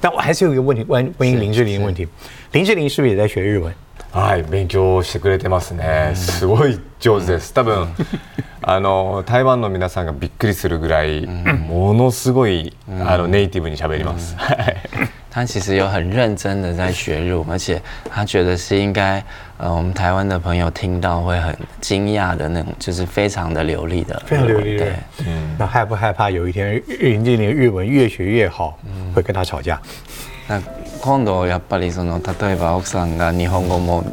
[0.00, 2.08] 但我还是有一个问题问问林志玲问题，
[2.52, 3.74] 林志玲是不是也在学日文？
[4.12, 6.12] はい、勉強してくれてますね。
[6.16, 7.52] すごい上手です。
[7.54, 7.88] 多分
[8.62, 14.36] あの台湾の皆さんがびっくりするぐらい、ものすごいあのネイティブに喋ります。
[15.29, 19.23] 他其实有很认真的在学日文，而且他觉得是应该，
[19.57, 24.77] 呃，我们台湾的朋友听到会很惊讶的那种，就是非常的流利的，非常流利。
[24.77, 24.93] 对，
[25.25, 25.55] 嗯。
[25.59, 28.77] 那害不害怕有一天林志玲日文越学越好，
[29.13, 29.79] 会跟他吵架？
[30.47, 30.61] 那
[31.01, 34.03] 今度やっぱりその例えば奥さんが日本語も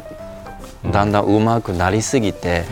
[0.91, 2.65] だんだん上手くなりすぎて、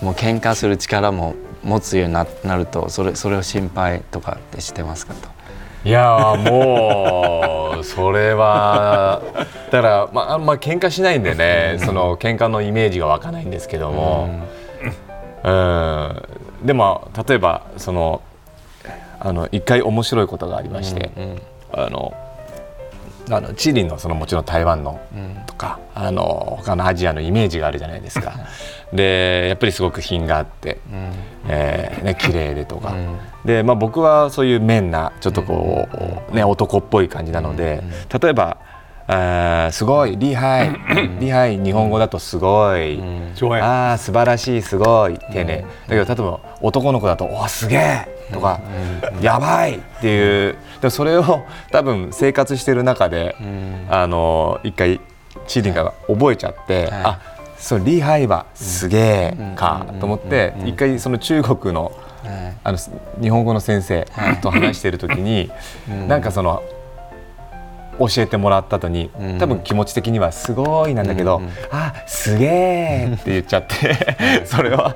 [0.00, 5.28] もう喧嘩する力も持つようになると、それそれを心配とかってしてますかと。
[5.85, 9.21] いやもうそれは
[9.71, 14.45] だからまああんま喧嘩しないんでねその喧嘩のイメージが湧かないんですけども、
[15.43, 15.51] う
[16.63, 18.21] ん、でも例えばその
[19.19, 21.11] あの一回面白いことがありまして、
[21.71, 22.13] あの
[23.29, 24.99] あのチリのそのもちろん台湾の
[25.47, 28.33] とか、うん、あの他のアジアのイメージがあるじゃないですか。
[28.93, 31.11] でやっぱりすごく品があって、うん、
[31.49, 35.87] えー、ね綺麗でとか、うん、でまあ僕はそういう面なちょっとこ
[36.31, 37.83] う、ね男っぽい感じなので、
[38.21, 38.57] 例えば。
[39.07, 40.71] あすごい、リハイ、
[41.19, 43.01] リハイ、日本語だとすごい、
[43.61, 45.65] ああ、素晴らしい、すごい、丁寧。
[45.87, 48.07] だけど、例えば男の子だと、おすげえ！
[48.33, 48.59] とか、
[49.21, 49.77] やばい！
[49.77, 51.41] っていう、でそれを
[51.71, 53.35] 多分生活してる中で、
[53.89, 54.99] あの一回、
[55.47, 57.19] チーリンが覚えちゃって、あ
[57.57, 61.91] そうリハイはすげえかと思って一回その中国の
[62.63, 62.77] あの
[63.21, 64.05] 日本語の先生
[64.41, 65.49] と話している時に
[66.07, 66.61] なんかその
[67.99, 74.95] 教えてもらった後に多分気持ち的にはすごいなんだけど「あすげえ!」って言っちゃってそれは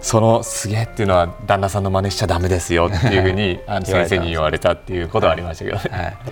[0.00, 6.16] その「すげえ」っていうのは旦那さんの真似しちゃダメですよっていうふうに先生に言われたっていうことはありましたけどね。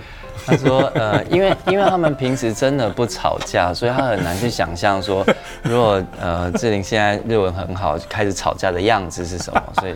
[0.47, 5.23] 他说，呃，因为因为他们平时真的不吵架，所以他很难去想象说，
[5.61, 9.61] 如果呃志玲现在日文很好，开始吵架的样子是什么。
[9.75, 9.93] 所以，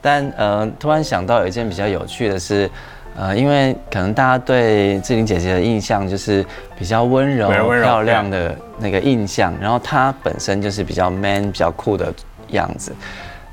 [0.00, 2.68] 但呃，突然想到有一件比较有趣的是，
[3.16, 6.44] 呃，因为可能大家对志玲姐姐的印象就是
[6.78, 12.12] 比较温柔、漂亮的那个印象，然后她本身就是比较 man、比较酷的
[12.48, 12.92] 样子。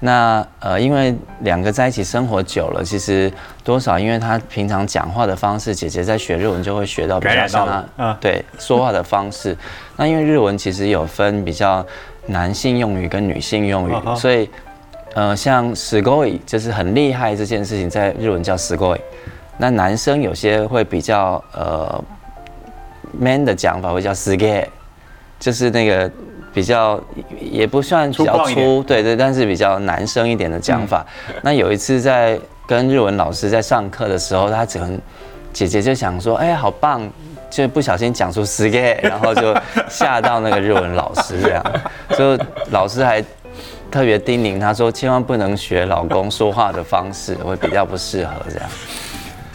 [0.04, 3.32] 那呃，因为两个在一起生活久了，其实
[3.63, 9.56] 多少因为她平常讲话的方式，姐姐在学日文就会学到比较像她嗯对说话的方式。
[9.95, 11.86] 那因为日文其实有分比较
[12.26, 14.50] 男性用语跟女性用语所以
[15.13, 19.02] 呃，像 s g o i 就是很厉害这件事情，在日文叫 s g o i
[19.62, 22.04] 那男生有些会比较呃
[23.13, 24.67] man 的讲法会叫 s g a
[25.39, 26.10] 就是那个
[26.52, 27.00] 比较
[27.39, 31.06] 也不算比较粗对对，但是比较男生一点的讲法。
[31.43, 35.00] 那有一次在跟日文老师在上课的时候，他只能
[35.54, 37.08] 姐姐就想说，哎，好棒，
[37.52, 39.56] 就不小心讲出 s k a 然后就
[39.88, 41.63] 吓到那个日文老师这样，
[42.17, 42.36] 就
[42.71, 43.24] 老师还。
[43.91, 48.69] 特别叮咛他说，千万不能学老公说话的方式，会比较不适合这样。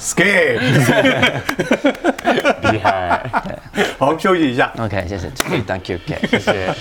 [0.07, 0.61] Skate，
[2.71, 3.29] 厉害。
[3.99, 4.73] 好，我们休息一下。
[4.79, 5.29] OK，谢谢
[5.67, 5.99] ，Thank you，
[6.31, 6.73] 谢谢。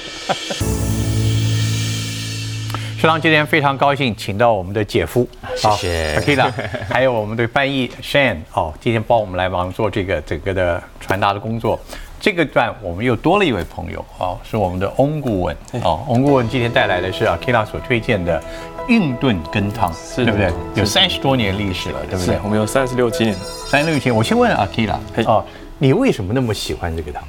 [2.99, 6.51] 食堂今天非常高兴，请到我们的姐夫，谢谢 Akira，
[6.87, 11.79] 还有我们的翻译 Shane，哦，今天帮我们来忙做这个整个的传达的工作。
[12.19, 16.03] 这个段我们又多了一位朋友哦，是我们的翁顾问哦。
[16.07, 18.41] 翁顾问今天带来的是 Akira 所推荐的
[18.87, 20.51] 运炖羹汤，对不对？
[20.75, 22.35] 有三十多年历史了，对不对？
[22.35, 22.41] 是？
[22.43, 23.35] 我们有三十六七年。
[23.67, 25.43] 三十六天，我先问 Akira 嘿哦，
[25.79, 27.23] 你为什么那么喜欢这个汤？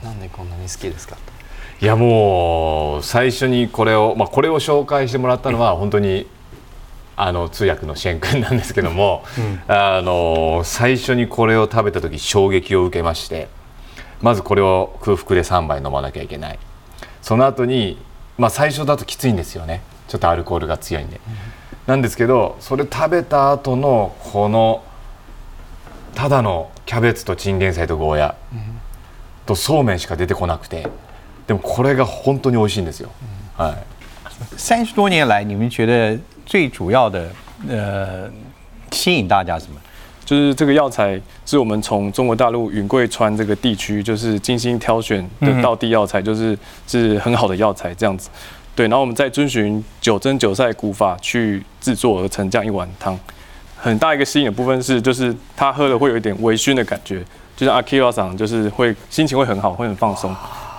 [1.78, 6.26] いやもう最初にこれを、まあ、これを紹介してもらったのは本当に
[7.16, 9.24] あの通訳のシェン君なんですけども、
[9.68, 13.48] あの最初にこれを食べた時衝撃を受けまして
[14.22, 16.58] まずこれを空腹で3杯飲まなきゃいけない。
[17.22, 17.98] その後に
[18.38, 19.82] まあ最初だときついんですよね。
[20.08, 21.20] ちょっとアルコールが強いんで、
[21.86, 24.84] なんですけどそれ食べた後のこの
[26.14, 28.34] ただのキャベツとチンゲン菜とゴーヤ。
[29.46, 30.88] とそうめんしか出てこなくて。
[31.46, 33.12] でもこれが本当に美味しいんですよ、
[33.56, 33.76] はい。
[34.56, 37.28] 三十多年来，你们觉得最主要的
[37.68, 38.28] 呃
[38.90, 39.80] 吸引大家什么？
[40.26, 48.28] 就是这个药材是我们从中国大陆云贵川这个地区，就是精心挑选的道地药材，就是是很好的药材这样子。
[48.74, 53.18] 对，然后我们再遵循九蒸九晒古法去制作而成这样一碗汤。
[53.78, 57.24] 很大一个吸引的部分是，就是它喝了会有一点微醺的感觉，
[57.56, 60.34] 就像阿 Kira 桑，就是会心情会很好，会很放松。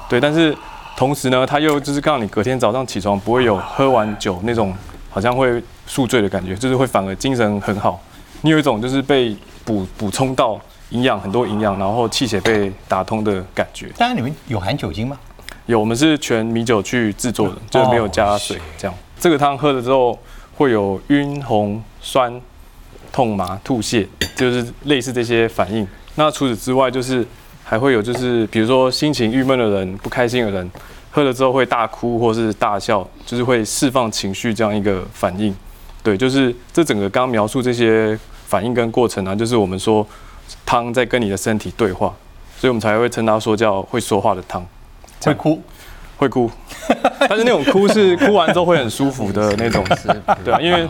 [0.10, 0.54] 对，但是
[0.98, 4.76] 同时呢，它又就是让你隔天早上起床不会有喝完酒那种
[5.10, 8.00] 好像会宿醉的感觉，就是会反而精神很好。
[8.42, 13.92] 你有一种就是被补补充到营养很多营养，然后气血被打通的感觉。
[13.98, 15.18] 当然，你们有含酒精吗？
[15.66, 18.98] 有，我们是全米酒去制作的，就是没有加水这样。
[19.20, 20.18] 这个汤喝了之后
[20.56, 22.40] 会有晕、红、酸、
[23.12, 25.86] 痛、麻、吐泻，就是类似这些反应。
[26.16, 27.26] 那除此之外，就是
[27.64, 30.72] 还会有就是比如说心情郁闷的人、不开心的人，
[31.12, 35.54] 喝了之后会大哭或是大笑，就是会释放情绪这样一个反应。
[36.03, 40.07] 对，就是这整个刚刚描述这些反应跟过程呢、就是我们说
[40.67, 42.15] 汤在跟你的身体对话，
[42.59, 44.65] 所以我们才会称它说叫会说话的汤。
[45.25, 45.63] 会哭？
[46.19, 46.49] 会哭，
[47.29, 49.85] 但是那种哭是哭完之后会很舒服的那种，
[50.45, 50.89] 对啊，因为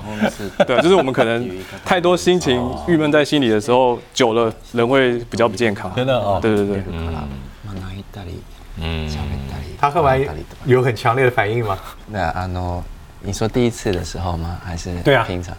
[0.67, 1.51] 对，就是我们可能
[1.87, 5.91] 太多心情郁闷在心里的时候，久了人会比较不健康。
[5.97, 7.25] 真的哦对对对，ま
[7.71, 8.43] あ泣いたり
[8.79, 9.75] うん喋ったり。
[9.81, 11.79] 他喝完笑ったりとか有很强烈的反应吗？
[12.09, 12.83] 那あの
[13.22, 14.58] 你说第一次的时候吗？
[14.64, 15.54] 还是对啊平常？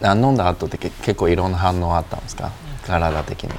[0.00, 2.50] 那飲んだ後ってけ結構いろんな反応あったんですか？
[2.86, 3.50] 体的に。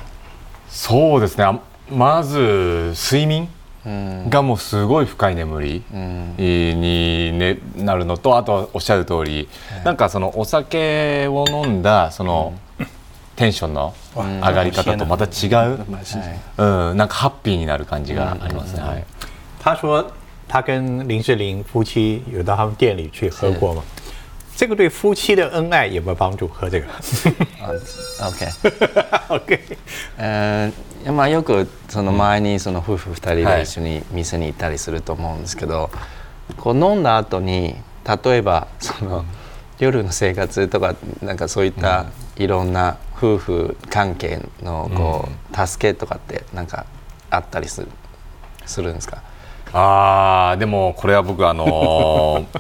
[0.70, 1.44] そうですね。
[1.44, 1.60] あ
[1.90, 3.50] まず睡眠
[4.30, 9.48] がもうすごい深い眠りに、ね、なるのとあとはおっしゃる通り、
[9.86, 12.54] なんかそのお酒を飲んだその、
[13.38, 15.80] テンションの上がり方とまた違う、
[16.58, 16.94] う。
[16.94, 19.06] ん、なんかハッピーになる感じがありますね、はい。
[19.64, 20.12] 他说
[20.48, 23.84] 他跟林志玲夫妻有到他们店里去喝过吗？
[24.56, 26.48] 这个对夫妻的恩爱有没有帮助？
[26.48, 26.88] 喝这个
[28.20, 28.48] ？OK。
[29.30, 29.60] OK，
[30.18, 35.92] えーまあ、よくその前にその夫婦2人で一緒に店に行ったりすると思うんですけど、
[36.58, 37.76] こう飲んだ後に
[38.24, 39.26] 例えばその
[39.78, 42.08] 夜の生活とかなんかそういった
[42.38, 46.86] いろんな夫婦関係のこう助けとかってなんか
[47.30, 47.88] あったりする
[48.66, 49.22] するんですか？
[49.74, 52.60] あーでもこれは僕あのー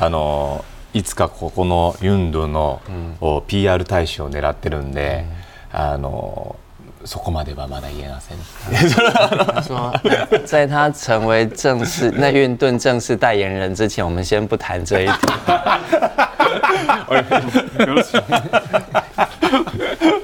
[0.04, 2.82] あのーいつかここのユンドの、
[3.22, 5.24] お PR 大使を狙ってるんで、
[5.72, 6.62] あのー
[7.04, 8.36] そこまではまだ言えません。
[9.54, 9.92] 他说，
[10.46, 15.12] 在他成为正式那运顿正式代言人之前，我们先不谈这一题。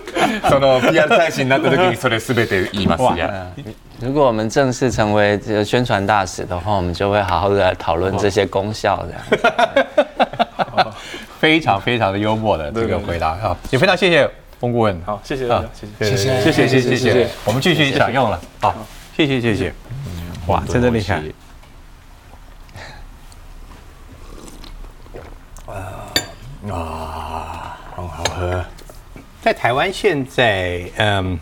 [0.49, 3.03] その PR 大使になった時にそれすべて言います。
[3.03, 3.51] いや
[4.01, 9.85] 如果我们正式成为这个宣传大使的话，我们就会好好的来讨论这些功效的。
[11.39, 14.99] 非常非常的幽默的这个回答啊，也非常谢谢冯顾问。
[15.05, 15.67] 好，谢谢大家，
[15.99, 16.41] 谢谢。
[16.41, 18.39] 谢谢谢谢谢谢，我们继续享用了。
[18.61, 18.73] 好，
[19.15, 19.73] 谢谢谢谢。
[20.47, 21.21] 哇，真的厉害。
[26.69, 28.65] 啊，很好喝。
[29.41, 31.39] 在台湾现在，嗯，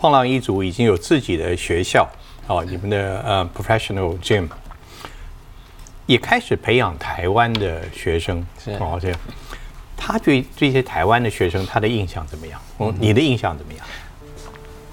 [0.00, 2.08] 放浪一族已经有自己的学校
[2.46, 4.48] 哦，你们的呃 professional gym
[6.06, 8.44] 也开始培养台湾的学生
[8.78, 9.18] 哦，这样。
[9.96, 12.58] 他对这些台湾的学生，他的印象怎么样？
[12.78, 13.84] 哦，你的印象怎么样？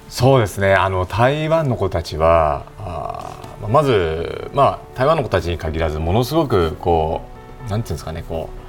[0.10, 0.74] そうですね。
[0.74, 3.30] あの台湾の子たちは、あ
[3.70, 7.22] まずまあ台湾の子たちに限らずものすごくこ
[7.68, 8.61] うなんていうんですかねこう、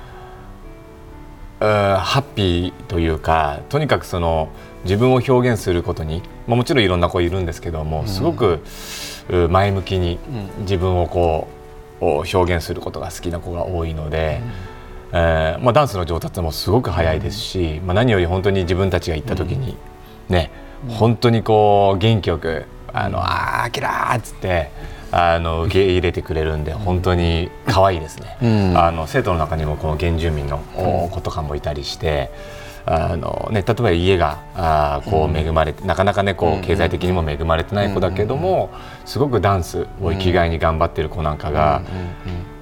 [1.63, 4.49] ハッピーというかとにかくその
[4.83, 8.59] 自分を表現することに、まあもちろんいろんな子いるんですけども、すごく
[9.49, 10.19] 前向きに
[10.59, 11.47] 自分をこ
[12.01, 14.41] う表現することが好きな子が多いので。
[15.15, 19.77] えーまあ、ダンスの上達もすごく早いですし、まあ、何より本当に自分たちが行った時に
[20.27, 20.49] ね、
[20.87, 24.71] 本当にこう元気よく「あのあーキラー!」っつって
[25.15, 28.37] あの受け入れてくれるんで本当に可愛いですね、
[28.75, 30.57] あの生徒の中にもこの原住民の
[31.11, 32.31] 子とかもいたりして。
[32.85, 38.71] あのね、例えば家があこう恵まれて、なかなかねこう経済的にも恵まれてない子だけども、
[39.05, 41.81] すごくダンスを生きがいに頑張ってる子なんかが、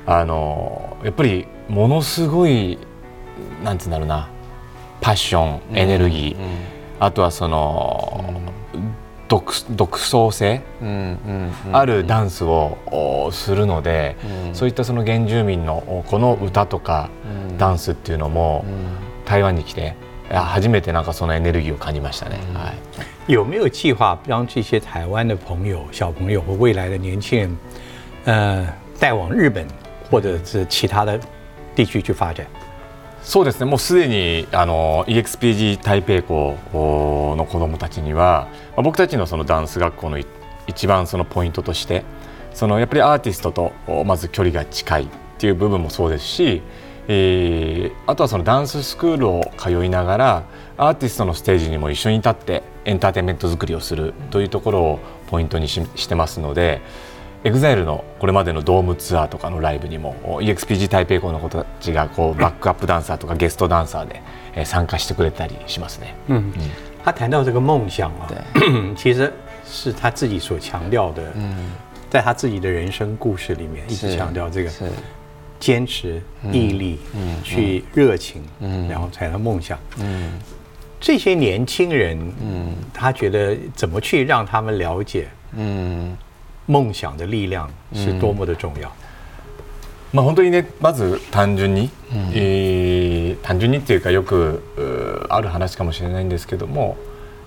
[0.06, 2.78] あのやっぱりものすごい
[3.64, 4.30] なんつうんだろうな
[5.02, 8.24] パッションエネルギー、あとはその、
[9.32, 10.60] 独独創性？
[11.72, 14.18] あるダンスをおするので、
[14.52, 17.10] そういったその原住民のおこの歌とか
[17.58, 18.66] ダンスっていうのも、
[19.24, 19.96] 台湾に来て
[20.30, 22.40] 初めてなんかそのエネルギーを感じましたね。
[22.54, 22.74] はい。
[23.28, 27.58] 有没有计划让这些台湾的朋友、小朋友和未来的年轻人，
[28.26, 28.68] 呃，
[29.00, 29.66] 带往日本
[30.10, 31.18] 或者是其他的
[31.74, 32.46] 地区去发展？
[33.24, 33.66] そうですね。
[33.66, 40.20] もうすでにあの EXPG 台北校の子どもたちには、まあ僕たちのそのダンス学校の
[40.68, 42.04] 一番そのポイントとして
[42.54, 43.74] そのやっぱりアーティストと
[44.06, 45.08] まず距離が近いっ
[45.38, 46.62] ていう部分もそうですし、
[47.08, 50.44] えーあとはそのダンススクールを通いながら
[50.78, 56.82] アーティストのステージにも一緒に立ってエンターテインメント作りをするというところをポイントにしてますので
[57.44, 64.22] EXILE のこれまでのドームツアーとかのライブにもお EXPG 台北校の子たちがこうバックアップダンサーとかゲストダンサーで、
[64.56, 66.14] えー参加してくれたりしますね。
[66.28, 66.52] 嗯，
[67.04, 68.30] 他谈到这个梦想啊，
[68.96, 69.34] 其实
[69.66, 71.24] 是他自己所强调的，
[72.10, 74.86] 在他自己的人生故事里面一直是强调这个是
[75.60, 77.00] 坚持、毅力，
[77.44, 78.44] 去热情，
[78.88, 79.80] 然后才能梦想。
[80.00, 80.34] 嗯。
[81.00, 86.16] 这些年轻人，嗯，他觉得怎么去让他们了解嗯
[86.72, 88.90] 梦想的力量是多么的重要。
[90.14, 91.90] まあ、本当にねまず単純に、
[92.34, 94.62] えー単純にっていうかよく
[95.30, 96.98] ある話かもしれないんですけども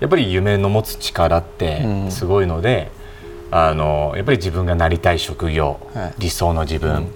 [0.01, 2.91] やっぱり夢の持つ力ってすごいので、
[3.51, 6.15] あのやっぱり自分がなりたい職業、はい。
[6.19, 7.07] 理想の自分、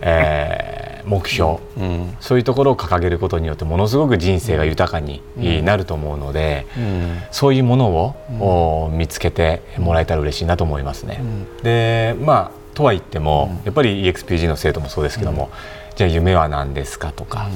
[0.00, 2.16] えー目標、うん。
[2.20, 5.22] そういうところを掲げることによってものすごく人生が豊かに
[5.64, 7.22] なると思うので、うん。
[7.30, 11.20] そういうものを、お見つけてもらえたら嬉しいなと思いますね。
[11.62, 15.50] でまあとは言っても、やっぱり EXPG の生徒もそうですけども、
[15.94, 17.48] じゃあ夢は何ですかとか、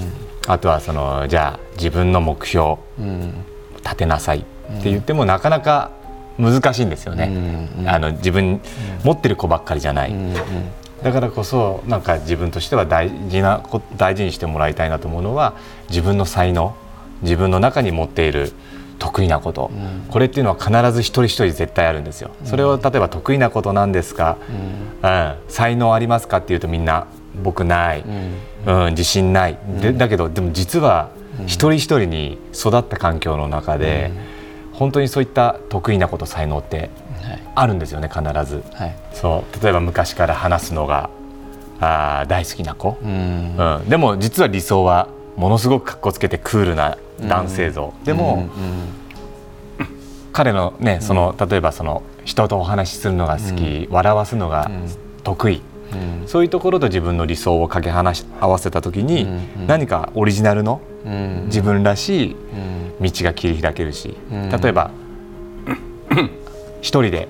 [0.47, 3.33] あとはそのじゃあ自分の目標うん。
[3.87, 4.43] 立てなさいっ
[4.83, 5.93] て言っても、なかなか
[6.39, 7.31] 難しいんですよね。
[7.87, 8.61] あの自分、
[9.05, 10.15] 持ってる子ばっかりじゃない。
[11.07, 15.55] だからこそなんか自分としては大事なこ大事にしてもらいたいなと思うのは
[15.88, 16.75] 自分の才能
[17.23, 18.53] 自分の中に持っている
[18.99, 19.71] 得意なこと、
[20.11, 22.31] これっていうのは必ず一人一人絶対あるんですよ。
[22.45, 24.37] それを例えば得意なことなんですか、
[25.03, 25.35] うん。
[25.49, 27.07] 才能ありますかっていうとみんな
[27.40, 28.05] 僕ない、
[28.66, 28.90] うん。
[28.90, 31.11] 自信ない、でだけどでも実は
[31.45, 34.11] 一人一人に育った環境の中で、
[34.73, 36.90] 本当にそういった得意なこと才能ってはい
[37.55, 38.62] あるんですよね必ず。
[38.75, 38.95] はい。
[39.12, 39.62] そう。
[39.62, 41.11] 例えば昔から話すのが
[41.81, 43.57] あー大好きな子、うん。
[43.57, 43.89] うん。
[43.89, 48.49] でも実は理想はものすごくかっこつけてクールな男性像、でも、
[50.33, 54.71] 彼のねその例えばその人とお話しするのが好き、笑わすのが
[55.23, 55.63] 得意、
[56.27, 59.27] そういうところと自分の理想をかけ離し合わせた時に、
[59.67, 61.42] 何かオリジナルのうん。
[61.46, 63.03] 自分らしいうん。
[63.03, 64.50] 道が切り開けるし、ん。
[64.50, 64.90] 例えば
[66.87, 67.27] 一人で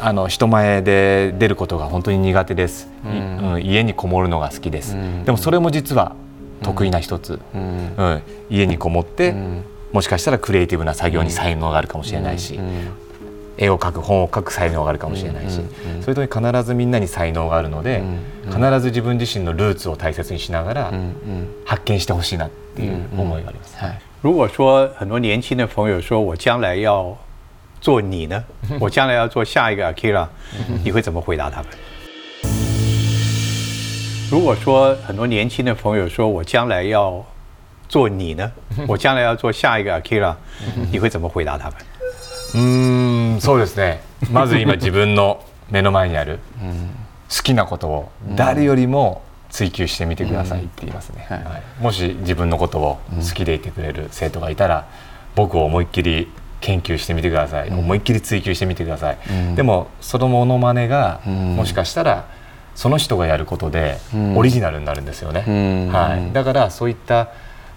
[0.00, 5.22] あの人前で出ることが本当に苦手です、いうん家にこもるのが好きです、ん。
[5.24, 6.16] でもそれも実は
[6.62, 7.94] 得意な一つ、うん。
[7.94, 8.22] うん。
[8.48, 9.64] 家にこもって、ん。
[9.92, 12.88] もしかしたらクリエイティブな作業に才能があるかもしれないし、うん。
[13.58, 15.60] 絵を描く本を書く才能があるかもしれないし、
[16.00, 18.02] それと必ずみんなに才能があるので、
[18.46, 20.92] 必ず自分自身のルーツを大切にしながら
[21.66, 23.76] 発見してほしいなっていう思いがあります。
[24.22, 27.16] 如果说很多年轻的朋友说我将来要
[27.85, 28.43] 做你呢，
[28.79, 30.27] 我将来要做下一个 Akira，
[30.83, 31.67] 你会怎么回答他们？
[34.29, 37.25] 如果说很多年轻的朋友说我将来要
[37.89, 38.51] 做你呢，
[38.87, 40.35] 我将来要做下一个 Akira，
[40.91, 41.75] 你会怎么回答他们？
[42.53, 43.99] うんそうですね
[44.31, 46.39] まず今自分の目の前にある
[47.29, 54.85] 好きなことを誰よりも追求してみてくださいって言いますね、はい、もし自分のことを好きでいてくれる生徒がいたら
[55.35, 56.29] 僕を思いっきり
[56.66, 59.18] 研究してみてください、思いっきり追求してみてください、
[59.54, 62.28] でもそのものまねがもしかしたら
[62.74, 63.98] その人がやることで
[64.34, 67.28] オリジナルになるんですよね、はい、だからそういった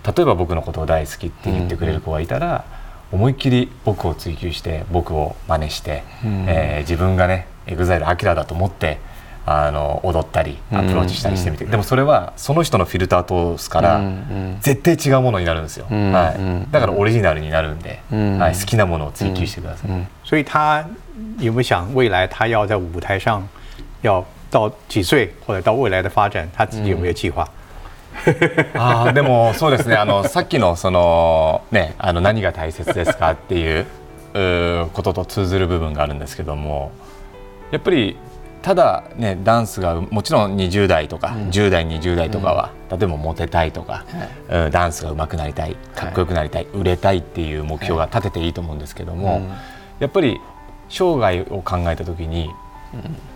[0.03, 2.65] 例えば僕のことを大好きって言ってくれる子がいたら、
[3.11, 8.97] 思いっきり僕を追求して僕を真似して、うん、えー、自分がね EXILE アキラだと思って
[9.51, 20.07] あの踊ったりアプローチしたりしてみて、うん、でもそれはその人のフィルター通すから、うん、絶対違うものになるんですよ、はい、だからオリジナルになるんで、はい、好きなものを追求してください。
[20.23, 20.85] 所以他
[21.39, 23.41] 有没有想未来他要在舞台上
[24.01, 27.47] 要到几岁或者到未来的发展，他自己有没有计划？
[28.75, 29.95] あ でもそうですね。
[29.95, 33.85] あのさっきのその、ね、あの何が大切ですかっていう
[34.93, 36.91] ことと通ずる部分があるんですけども
[37.71, 38.17] やっぱり
[38.61, 44.05] ただねダンスがもちろん20代とか、うん、10代20代とかは、うん、例えばモテたいとか、
[44.49, 49.43] はい、ダンスが上手くなりたいかっこよくなりたい、はい、売れたいっていう目標が立てていいと思うんですけども、はい、
[49.99, 50.39] やっぱり
[50.89, 52.49] 生涯を考えた時に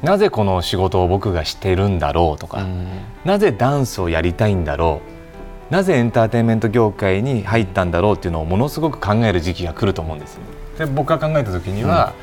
[0.01, 2.65] なぜこの仕事を僕がしてるんだろうとか、
[3.23, 5.01] なぜダンスをやりたいんだろ
[5.69, 10.39] うなぜエンターテインメント業界に入ったんだろうっていうのをものすごく考える時期が来ると思うんです。
[10.77, 12.13] で僕が考えた時には、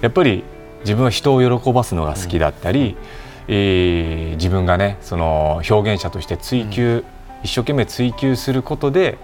[0.00, 0.44] やっぱり
[0.80, 2.96] 自分は人を喜ばすのが好きだったり、
[3.48, 7.04] えー、自分がねその表現者として追求、
[7.42, 9.18] 一生懸命追求することで、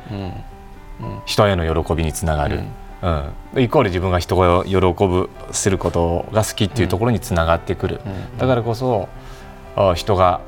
[1.26, 2.60] 人への喜びにつながる。
[3.02, 8.00] うん、イコール自分が人を喜ぶすることが好きっていうところにつながってくる、
[8.38, 9.08] だからこそ
[9.94, 10.40] 人が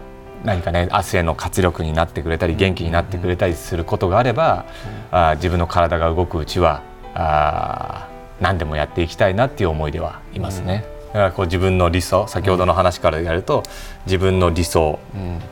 [0.44, 4.64] 何かね明日への活力になってくれたり元気になってくれたりすることがあれば、
[5.10, 6.82] あ自分の体が動くうちは
[7.14, 8.08] あ
[8.40, 10.78] 何でもやっていきたいなっていう思いではいますね。
[10.78, 10.97] だから
[11.34, 13.62] こう自分の理想先ほどの話からやると、
[14.06, 14.98] 自分の理想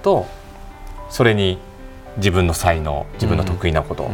[0.03, 0.27] と
[1.09, 1.59] それに
[2.19, 4.11] 自分の才能自分の得意なこと、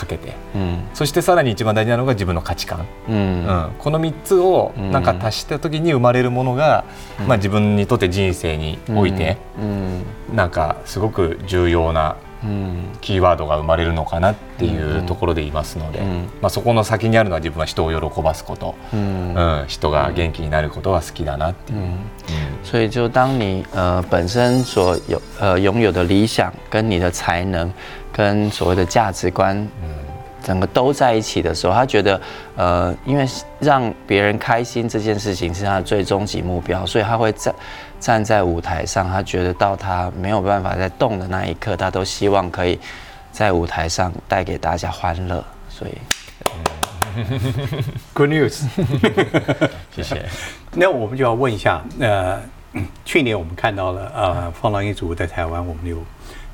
[0.00, 6.84] かけて、うん、そしてさらに一番大事なのが自分の価値観、うん、うん、この3つをなんか足した時に生まれるものが、
[7.20, 9.64] うん、まあ、自分にとって人生において、う
[10.32, 12.16] ん、なんかすごく重要な
[13.00, 16.00] キーワードが生まれるのかなっていうところでいますので、
[16.40, 19.64] まあ、そこの先にあるのは自分は人を喜ばすこと、うん。
[19.66, 21.78] 人が元気になることが好きだなっていう。
[22.62, 27.72] 所以就当你呃本身所有呃拥有的理想跟你的才能
[28.12, 29.66] 跟所谓的价值观，
[30.42, 32.20] 整个都在一起的时候，他觉得，
[32.56, 33.26] 呃，因为
[33.58, 37.54] 让别人开心这件事情是他的最终极目标，所以他会站
[38.00, 42.80] 站在舞台上，他觉得到他没有办法在动的那一刻，他都希望可以
[43.30, 45.44] 在舞台上带给大家欢乐。
[45.68, 45.92] 所以，
[48.14, 48.64] Good news，
[49.94, 50.24] 谢谢。
[50.72, 52.40] 那我们就要问一下，呃，
[53.04, 55.98] 去年我们看到了，呃，放浪一族在台湾，我们有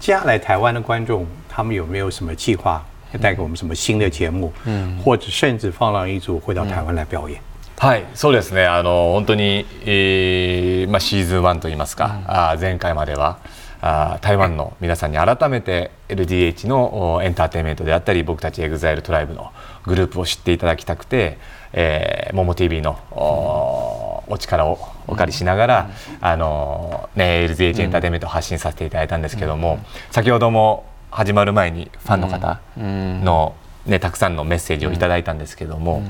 [0.00, 1.26] 接下来台湾的观众。
[1.48, 4.52] 他们有没有什么计划要带给我们什么新的节目？
[4.64, 7.40] 嗯，或者甚至放浪一族会到台湾来表演？
[7.78, 8.66] はい、そうですね。
[8.66, 13.38] あの本当に、えー、まあシーズン1と言いますか、うん、あ前回までは。
[13.82, 19.52] あ台湾の皆さんに改めて LDH のエンターテインメントであったり僕たち EXILE トライブの
[19.84, 21.38] グループを知っていただきたくて、
[21.74, 33.54] えー、モモ TV のおお力をお借りしながら、うん、あのね LDH エンターテインメントを発信させていただいたんですけども、うん、先ほども始まる前にファンの方の、
[33.84, 36.02] ね、たくさんのメッセージをいただいたんですけども、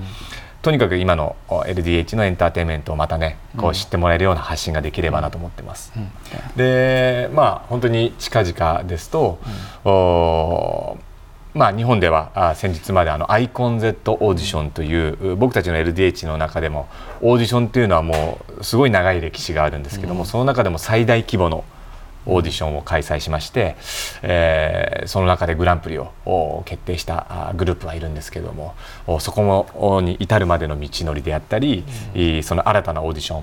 [0.66, 5.92] とにかく今の LDH のエンターテインメントをまたねこう知ってもらえるような発信ができればなと思ってます。
[6.56, 9.38] でまあ本当に近々ですと、
[9.84, 10.98] お
[11.54, 16.88] まあ、日本ではあ先日まであのアイコン Z オーディションという僕たちの LDH の中でも
[17.20, 21.62] オーディションというのはもうすごい長い歴史があるんですけども、その中でも最大規模の
[22.26, 23.76] オーディションを開催しまして、
[24.22, 28.74] えー、その中でグランプリを決定したグループはいるんですけども
[29.20, 33.40] そこに至るまでの道のりであったり、うん、その新たなオーディショ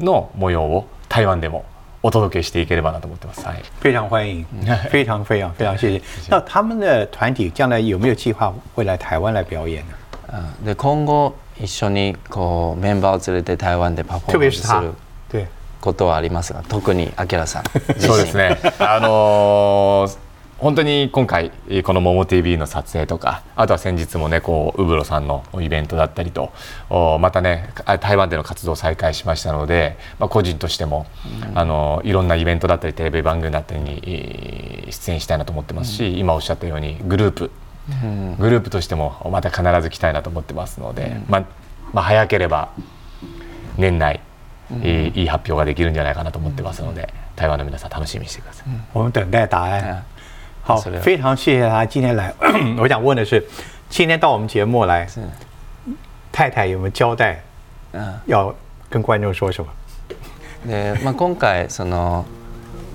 [0.00, 1.64] ンの模様を台湾でも
[2.02, 3.46] お届けしていければなと思ってます。
[3.46, 4.44] はい、非常欢迎，
[4.92, 6.02] 非常非常非常 谢谢。
[6.28, 9.94] 那他们的团体将来有没有计划会来台湾来表演呢？
[10.64, 14.92] で今後一緒にこうメンバーを連れて台湾でパフォーマンスする对，
[15.84, 17.64] ことはありますが特にアキラさん
[18.00, 18.58] そうですね。
[18.78, 20.24] あのー
[20.56, 21.50] 本当に今回
[21.82, 26.52] この「モモ TV」の撮影とかあとは先日もねこうウブロさんのイベントだったりと
[26.88, 31.06] おまたねあ台湾での活動を再開しましたので、まあ、個人としても、
[31.54, 37.50] あのいろんなイベントだったりテレビ番組だったりにえー出演したいなと思ってますし、今おっしゃったようにグループ。
[38.38, 41.42] グループとしてもまた必ず来たいなと思ってますので、まあ
[41.92, 42.68] まあ、早ければ
[43.76, 44.20] 年内、
[44.82, 48.66] いいいい発表ができるんじゃないかなと思ってますので、台湾の皆さん楽しみにしてください。
[48.92, 49.80] 我们等待答案。
[49.82, 50.02] 啊
[50.66, 52.32] 好非常谢谢他今天来。
[52.80, 53.44] 我想问的是，
[53.90, 55.06] 今天到我们节目来，
[56.32, 57.42] 太太有没有交代？
[57.92, 58.54] うん要
[58.88, 59.68] 跟观众说什么？
[60.66, 62.24] で、まあ、今回その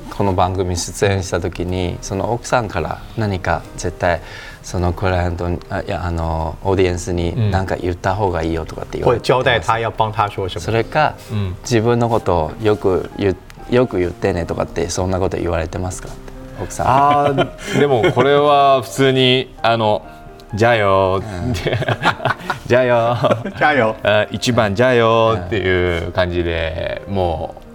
[0.10, 4.20] この番組出演した時にその奥さんから何か絶対
[4.70, 10.62] そのクライアントにあいやあのオーディエンスに何か言った方がいいよとかって言われて或者交代他要帮他说什么？
[10.62, 11.16] それか、
[11.64, 13.36] 自分のことをよく言
[13.72, 16.10] よく言ってねとかってそんなこと言われてますか？
[16.10, 16.18] って
[16.62, 16.88] 奥さん。
[16.88, 20.06] あーでもこれは普通にあの
[20.54, 21.18] 「じゃあよ」
[21.52, 21.76] って
[22.68, 23.18] 「じゃあよ」
[23.58, 23.96] 加油！
[24.04, 27.69] あ一番じゃあよっていう感じでもう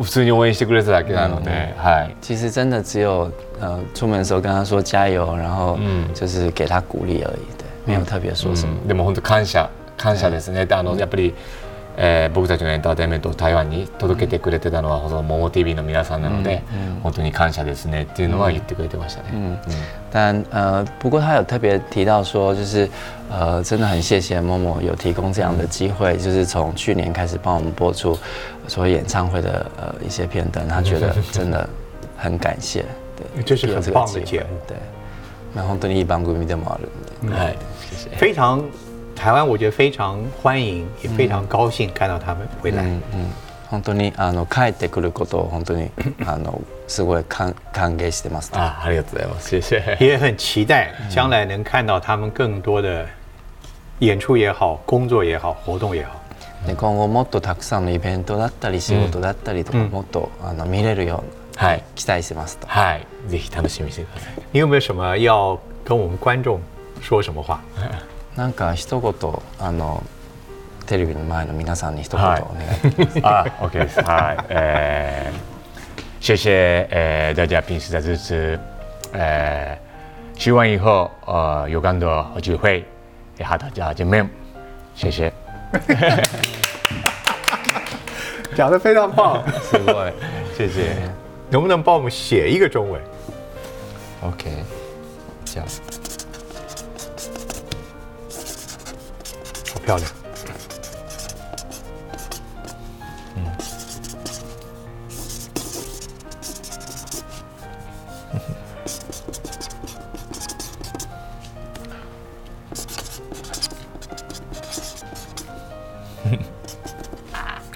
[0.00, 2.16] 普通に応援してくれただけなので、はい。
[2.20, 3.30] 其实真的只有
[3.60, 8.74] 呃出門的時候跟他說加油，然後嗯就是給他鼓勵而已，對，沒有特別說什麼。
[8.82, 10.66] うんでも本当感謝感謝ですね。
[10.66, 11.34] であのやっぱり、
[12.00, 16.62] えー僕たちのエンターテインメントを台湾に届けてくれてたのはそのモモ TV の皆さんなので、
[17.02, 19.30] 本当に感謝ですねっていうのは言ってくれてましたね。
[19.32, 19.58] うん
[20.10, 22.88] 但呃，不過他有特別提到說，就是
[23.30, 28.16] 呃，真的很謝謝某某有提供這樣的機會，就是從去年開始幫我們播出
[28.68, 31.68] 所有演唱會的呃一些片段，他覺得真的
[32.16, 32.84] 很感謝，
[33.34, 34.76] 對，這是很有這個機會棒的節目對。
[35.54, 36.88] 那本当にいい番組でもある
[37.26, 37.34] んで。
[37.36, 37.56] はい。
[37.90, 38.62] 謝謝非常
[39.15, 42.83] 台湾，我觉得非常欢迎，也非常高興看到他们回来。
[42.83, 43.01] うんうん
[43.69, 45.89] 本当にあの帰ってくることを本当に
[46.27, 48.51] あのすごい歓歓迎してます。
[48.53, 49.55] あありがとうございます。
[49.55, 49.97] 謝謝。
[50.05, 53.07] 也很期待将来能看到他们更多的
[53.99, 56.11] 演出也好，工作也好，活动也好。
[56.67, 62.67] で今後もっとたくさんのイベントだったり仕事だったりとか、うんもっとあの見れるようにはい期待してますと。
[62.67, 63.07] はい。
[63.27, 64.33] ぜひ楽しみにしてください。
[64.53, 66.59] 你有没有什么要跟我们观众
[67.01, 67.59] 说什么话？
[68.35, 69.13] なんか一言
[69.59, 70.03] あの
[70.87, 73.19] テレビの前の皆さんに一言お願いします。
[73.19, 75.31] 啊，OK，好，呃，
[76.19, 78.59] 谢谢呃大家平时的支持，
[79.13, 79.77] 呃，
[80.37, 82.83] 希望以后呃有更多机会
[83.39, 84.27] 和大家见面，
[84.95, 85.31] 谢谢。
[88.55, 90.13] 讲得非常棒，すごい。
[90.57, 90.95] 谢谢。
[91.49, 93.01] 能不能帮我们写一个中文
[94.21, 94.63] ？OK。
[95.45, 95.59] じ
[99.72, 100.10] 好漂亮。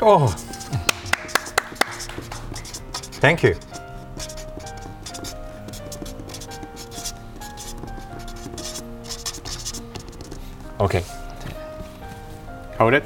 [0.01, 0.29] 哦，
[3.21, 3.55] Thank you。
[10.79, 11.05] OK，
[12.78, 13.04] Hold it.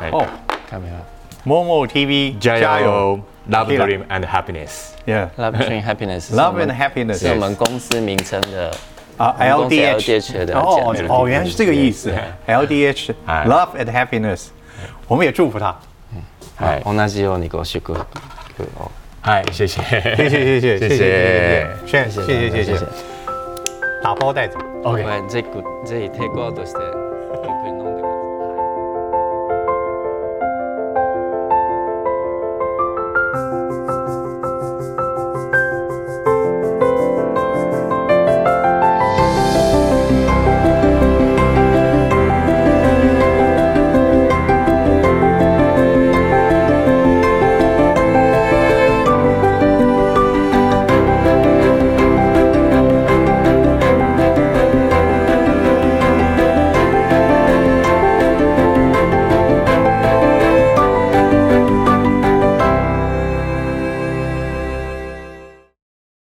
[0.00, 0.12] Right.
[0.12, 0.26] Oh,
[0.70, 1.06] coming up.
[1.44, 4.94] Momo TV, Jiao, Love Dream and Happiness.
[5.06, 5.28] Yeah.
[5.36, 6.30] Love Dream Happiness.
[6.32, 8.70] Love and Happiness 是我们公司名称的
[9.18, 12.12] 啊，LDH 的哦哦，原来是这个意思。
[12.46, 14.46] LDH Love and Happiness，
[15.06, 15.76] 我们也祝福他。
[16.58, 17.96] 哎，同じようにご祝福。
[19.22, 22.86] 哎，谢谢，谢谢，谢谢，谢谢，谢谢，谢谢，谢谢。
[24.02, 24.58] 打包带走。
[24.84, 25.04] OK。
[25.28, 25.42] 这
[25.84, 26.93] 这 take out して。